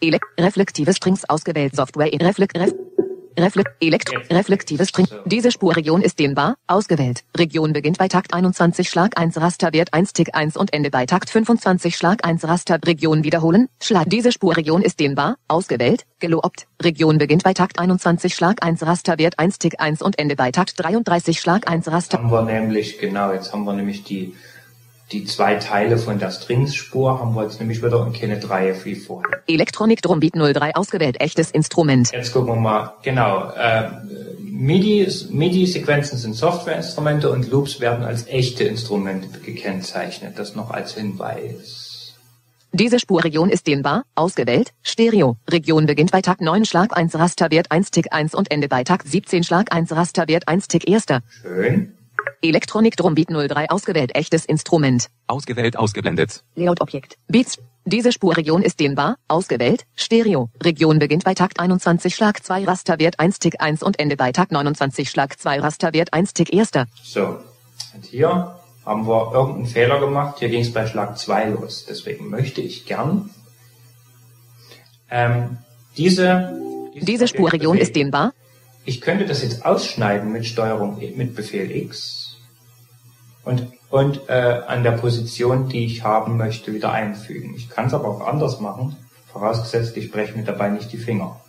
[0.00, 2.74] Elek reflektive Strings ausgewählt Software in Reflekt ref
[3.38, 5.06] Reflekt Elektro reflektive String.
[5.24, 7.24] Diese Spurregion ist dehnbar, ausgewählt.
[7.36, 11.30] Region beginnt bei Takt 21 Schlag 1 Rasterwert 1 Tick 1 und Ende bei Takt
[11.30, 12.78] 25 Schlag 1 Raster.
[12.84, 13.68] Region wiederholen.
[13.80, 14.08] Schlag.
[14.08, 16.04] Diese Spurregion ist dehnbar, ausgewählt.
[16.18, 16.66] Gelobt.
[16.82, 20.74] Region beginnt bei Takt 21 Schlag 1 Rasterwert 1 Tick 1 und Ende bei Takt
[20.76, 22.18] 33 Schlag 1 Raster.
[22.18, 24.34] Haben wir nämlich, genau, jetzt haben wir nämlich die,
[25.12, 28.94] die zwei Teile von der Strings-Spur, haben wir jetzt nämlich wieder und keine drei wie
[28.94, 29.42] vorher.
[29.46, 31.20] Elektronik Drumbeat 03 ausgewählt.
[31.20, 32.10] Echtes Instrument.
[32.12, 33.90] Jetzt gucken wir mal, genau, äh,
[34.40, 40.38] MIDI, MIDI-Sequenzen sind Softwareinstrumente und Loops werden als echte Instrumente gekennzeichnet.
[40.38, 42.14] Das noch als Hinweis.
[42.74, 45.36] Diese Spurregion ist dehnbar, ausgewählt, Stereo.
[45.50, 49.06] Region beginnt bei Takt 9 Schlag 1 Rasterwert 1 Tick 1 und Ende bei Takt
[49.06, 51.04] 17 Schlag 1 Rasterwert 1 Tick 1.
[51.42, 51.92] Schön.
[52.42, 55.06] Elektronik Drumbeat 03 ausgewählt, echtes Instrument.
[55.28, 56.42] Ausgewählt, ausgeblendet.
[56.56, 57.16] Layout-Objekt.
[57.28, 57.58] Beats.
[57.84, 60.50] Diese Spurregion ist dehnbar, ausgewählt, Stereo.
[60.62, 64.52] Region beginnt bei Takt 21 Schlag 2 Rasterwert 1 Tick 1 und Ende bei Takt
[64.52, 66.70] 29 Schlag 2 Rasterwert 1 Tick 1.
[67.02, 67.38] So.
[67.94, 70.38] Und hier haben wir irgendeinen Fehler gemacht.
[70.38, 71.86] Hier ging es bei Schlag 2 los.
[71.88, 73.30] Deswegen möchte ich gern
[75.10, 75.58] ähm,
[75.96, 76.58] diese,
[76.94, 78.32] Diese Spurregion ist dehnbar,
[78.84, 82.21] Ich könnte das jetzt ausschneiden mit Steuerung, mit Befehl X
[83.44, 87.54] und, und äh, an der Position, die ich haben möchte, wieder einfügen.
[87.56, 88.96] Ich kann es aber auch anders machen,
[89.32, 91.40] vorausgesetzt, ich breche mir dabei nicht die Finger.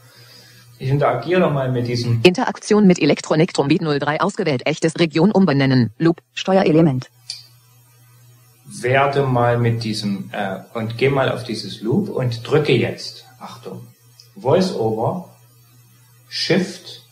[0.80, 6.22] Ich interagiere mal mit diesem Interaktion mit Elektronik Drumbeat 03 ausgewählt, echtes Region umbenennen, Loop.
[6.34, 7.10] Steuerelement.
[8.66, 13.88] werde mal mit diesem äh, und gehe mal auf dieses Loop und drücke jetzt, Achtung,
[14.36, 15.30] VoiceOver,
[16.28, 17.04] Shift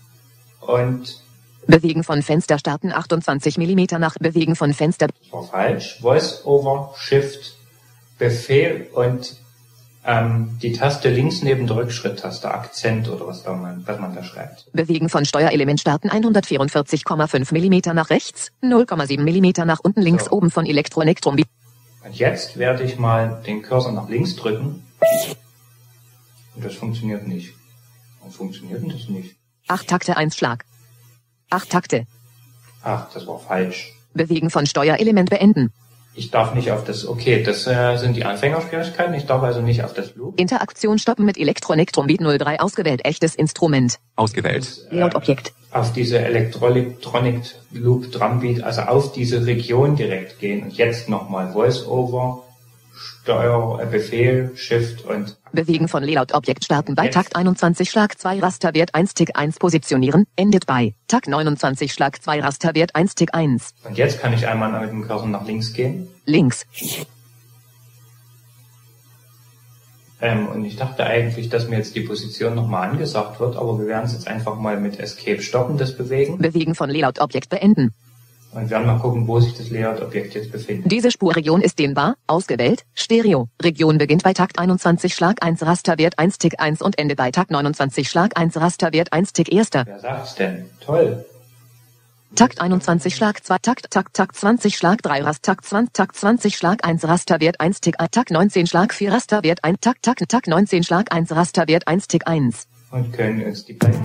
[0.60, 1.21] und
[1.68, 5.08] Bewegen von Fenster starten 28 mm nach Bewegen von Fenster.
[5.32, 7.56] war falsch, VoiceOver, Shift,
[8.18, 9.36] Befehl und
[10.04, 14.24] ähm, die Taste links neben der Rückschritttaste, Akzent oder was, da man, was man da
[14.24, 14.66] schreibt.
[14.74, 20.32] Bewegen von Steuerelement starten 144,5 mm nach rechts, 0,7 mm nach unten links So.
[20.32, 21.48] oben von Elektronik Drumbeat.
[22.04, 24.84] Und jetzt werde ich mal den Cursor nach links drücken
[26.56, 27.54] und das funktioniert nicht.
[28.20, 29.36] Warum funktioniert denn das nicht?
[29.68, 30.66] 8 Takte 1 Schlag.
[31.52, 32.06] 8 Takte.
[32.84, 33.94] Ach, das war falsch.
[34.14, 35.72] Bewegen von Steuerelement beenden.
[36.14, 39.14] Ich darf nicht auf das, okay, das äh, sind die Anfängerschwierigkeiten.
[39.14, 40.38] Ich darf also nicht auf das Loop.
[40.40, 43.98] Interaktion stoppen mit Elektronik Drumbeat 03 ausgewählt, echtes Instrument.
[44.18, 44.88] Ausgewählt.
[44.92, 45.54] Äh, Layout-Objekt.
[45.72, 50.64] auf diese Electronic Loop Drumbeat, also auf diese Region direkt gehen.
[50.64, 52.44] Und jetzt nochmal Voice-Over,
[53.24, 57.14] Steuer, äh, Befehl, Shift und Bewegen von Layout-Objekt starten bei Jetzt.
[57.14, 62.42] Takt 21 Schlag 2 Rasterwert 1 Tick 1 positionieren, endet bei Takt 29 Schlag 2
[62.42, 63.76] Rasterwert 1 Tick 1.
[63.84, 66.08] und jetzt kann ich einmal mit dem Cursor nach links gehen.
[66.26, 66.66] Links.
[70.20, 73.86] Ähm, und ich dachte eigentlich, dass mir jetzt die Position nochmal angesagt wird, aber wir
[73.86, 76.40] werden es jetzt einfach mal mit Escape stoppen, das Bewegen.
[76.40, 77.94] Bewegen von Layout-Objekt beenden.
[78.54, 80.92] Und werden mal gucken, wo sich das Layout-Objekt jetzt befindet.
[80.92, 83.48] Diese Spurregion ist dehnbar, ausgewählt, Stereo.
[83.62, 87.52] Region beginnt bei Takt 21 Schlag 1 Rasterwert 1 Tick 1 und Ende bei Takt
[87.52, 89.70] 29 Schlag 1 Rasterwert 1 Tick 1.
[89.74, 90.70] Wer sagt's denn?
[90.82, 91.26] Toll.
[92.36, 96.56] Takt 21 Schlag 2 Takt Takt Takt 20 Schlag 3 Rast Takt 20 Takt 20
[96.56, 100.48] Schlag 1 Rasterwert 1 Tick 1 Takt 19 Schlag 4 Rasterwert 1 Takt Takt Takt
[100.48, 102.68] 19 Schlag 1 Rasterwert 1 Tick 1.
[102.92, 104.02] Und können uns die beiden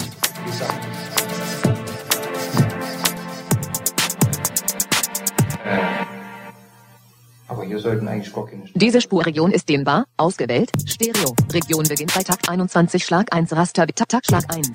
[7.48, 11.34] aber hier sollten eigentlich gar keine Diese Spurregion ist dehnbar, ausgewählt, Stereo.
[11.52, 14.70] Region beginnt bei Takt 21 Schlag 1 Raster Takt Takt Schlag 1.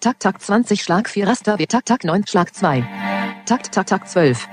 [0.00, 2.84] Takt Takt 20 Schlag 4 Raster Takt Takt 9 Schlag 2.
[3.46, 4.48] Takt Takt Takt 12.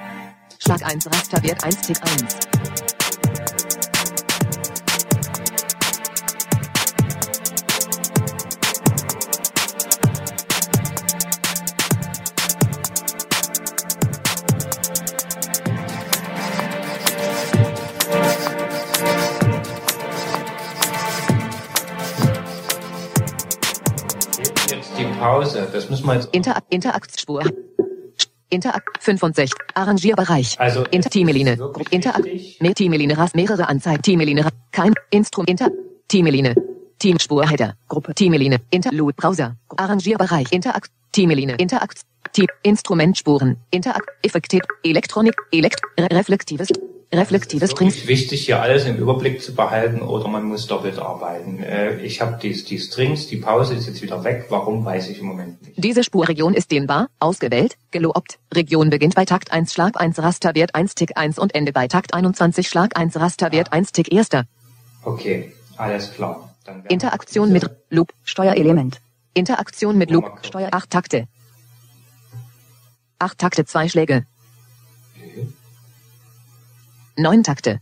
[0.59, 2.94] Schlag 1 Rasterwert 1 Tick 1.
[25.73, 26.29] das müssen wir jetzt.
[26.33, 27.43] Inter Interaktsspur.
[28.49, 29.51] Interakt 65.
[29.73, 30.59] Arrangierbereich.
[30.59, 32.25] Also, Inter wirklich Interakt.
[32.61, 33.35] Mehr Teameline Rast.
[33.35, 34.01] Mehrere Anzeigen.
[34.01, 34.55] Teameline Rast.
[34.71, 35.49] Kein Instrument.
[35.49, 35.69] Inter.
[36.07, 36.55] Teameline.
[36.99, 37.75] Teamspur Header.
[37.87, 38.13] Gruppe.
[38.13, 38.57] Teameline.
[38.69, 39.55] Interlude Browser.
[39.75, 40.51] Arrangierbereich.
[40.51, 40.91] Interakt.
[41.11, 41.55] Teameline.
[41.55, 42.01] Interakt.
[42.33, 42.47] Team.
[42.63, 43.57] Instrumentspuren.
[43.71, 44.09] Interakt.
[44.21, 44.61] Effektiv.
[44.83, 45.35] Elektronik.
[45.51, 45.81] Elekt.
[45.99, 46.07] Re
[47.13, 47.21] reflektives.
[47.21, 47.95] Reflektives Strings.
[47.95, 51.61] wirklich wichtig, hier alles im Überblick zu behalten oder man muss doppelt arbeiten.
[51.61, 54.45] Äh, ich habe die, die Strings, die Pause ist jetzt wieder weg.
[54.49, 55.83] Warum, weiß ich im Moment nicht.
[55.83, 58.39] Diese Spurregion ist dehnbar, ausgewählt, gelobt.
[58.53, 62.13] Region beginnt bei Takt 1 Schlag 1 Rasterwert 1 Tick 1 und Ende bei Takt
[62.13, 64.29] 21 Schlag 1 Rasterwert 1 Tick 1.
[65.03, 66.55] Okay, alles klar.
[66.89, 68.11] Interaktion mit Loop.
[68.23, 69.01] Steuerelement.
[69.33, 70.39] Interaktion mit Loop.
[70.43, 71.27] Steuer 8 Takte.
[73.19, 74.25] 8 Takte 2 Schläge.
[77.17, 77.79] 9 Takte.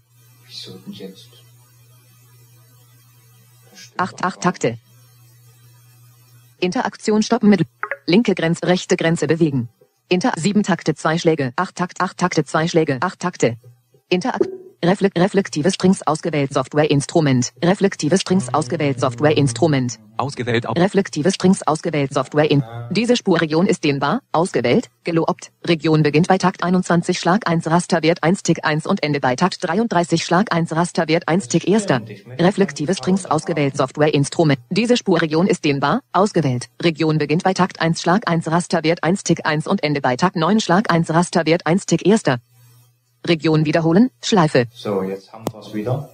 [0.48, 1.30] wieso denn jetzt?
[3.72, 4.78] Das stimmt 8 doch 8 gar Takte.
[6.60, 7.66] Interaktion stoppen mit
[8.06, 9.70] linke Grenze, rechte Grenze bewegen.
[10.10, 11.54] Inter 7 Takte 2 Schläge.
[11.56, 12.98] 8 Takt 8 Takte 2 Schläge.
[13.02, 13.58] 8 Takte.
[14.10, 14.48] Interakt
[14.84, 17.54] Reflekt reflektive Strings ausgewählt Software Instrument.
[17.64, 19.98] Reflektive Strings ausgewählt Software Instrument.
[20.18, 20.76] Ausgewählt auf.
[20.76, 22.66] Reflektive Strings ausgewählt Software in.
[22.92, 25.52] Diese Spurregion ist dehnbar, ausgewählt, gelobt.
[25.66, 29.58] Region beginnt bei Takt 21 Schlag 1 Rasterwert 1 Tick 1 und Ende bei Takt
[29.62, 31.86] 33 Schlag 1 Rasterwert 1 Tick 1.
[32.38, 34.60] Reflektive Strings ausgewählt Software Instrument.
[34.70, 36.68] Diese Spurregion ist dehnbar, ausgewählt.
[36.82, 40.36] Region beginnt bei Takt 1 Schlag 1 Rasterwert 1 Tick 1 und Ende bei Takt
[40.36, 42.24] 9 Schlag 1 Rasterwert 1 Tick 1.
[43.28, 44.66] Region wiederholen, Schleife.
[44.74, 46.10] So, jetzt haben wir es wieder.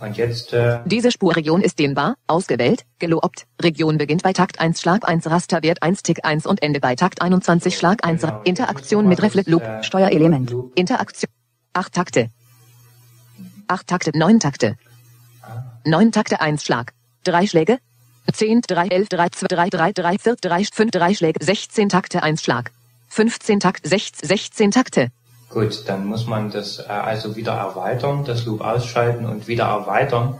[0.00, 3.46] Und jetzt, äh, Diese Spurregion ist dehnbar, ausgewählt, gelobt.
[3.60, 7.20] Region beginnt bei Takt 1 Schlag 1 Rasterwert 1 Tick 1 und Ende bei Takt
[7.20, 9.62] 21 Schlag 1 Genau, Interaktion mit Reflekt Loop.
[9.62, 10.50] äh, Steuerelement.
[10.50, 10.72] Loop.
[10.76, 11.30] Interaktion.
[11.72, 12.30] 8 Takte.
[13.66, 14.76] 8 Takte, 9 Takte.
[15.84, 16.92] 9 Takte 1 Schlag.
[17.24, 17.78] 3 Schläge.
[18.32, 21.44] 10, 3, 11, 3, 2, 3, 3, 3, 4, 3, 5, 3 Schläge.
[21.44, 22.70] 16 Takte 1 Schlag.
[23.08, 25.08] 15 Takt, 16, 16 Takte.
[25.48, 30.38] Gut, dann muss man das äh, also wieder erweitern, das Loop ausschalten und wieder erweitern.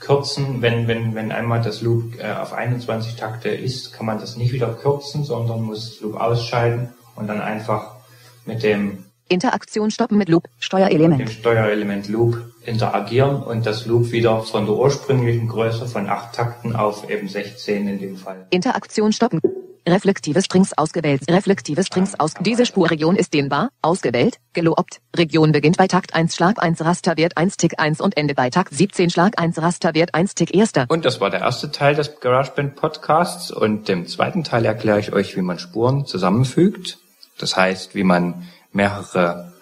[0.00, 4.36] Kürzen, wenn, wenn, wenn einmal das Loop äh, auf 21 Takte ist, kann man das
[4.36, 7.96] nicht wieder kürzen, sondern muss das Loop ausschalten und dann einfach
[8.44, 10.44] mit dem, Interaktion stoppen mit Loop.
[10.44, 11.30] dem Steuerelement.
[11.30, 17.08] Steuerelement Loop interagieren und das Loop wieder von der ursprünglichen Größe von 8 Takten auf
[17.08, 18.46] eben 16 in dem Fall.
[18.50, 19.40] Interaktion stoppen.
[19.86, 21.20] Reflektive Strings ausgewählt.
[21.28, 22.32] Reflektive Strings aus.
[22.40, 25.00] Diese Spurregion ist dehnbar, ausgewählt, gelobt.
[25.14, 28.74] Region beginnt bei Takt 1 Schlag 1 Rasterwert 1 Tick 1 und Ende bei Takt
[28.74, 30.72] 17 Schlag 1 Rasterwert 1 Tick 1.
[30.88, 33.50] Und das war der erste Teil des GarageBand Podcasts.
[33.50, 36.98] Und im zweiten Teil erkläre ich euch, wie man Spuren zusammenfügt.
[37.38, 39.52] Das heißt, wie man mehrere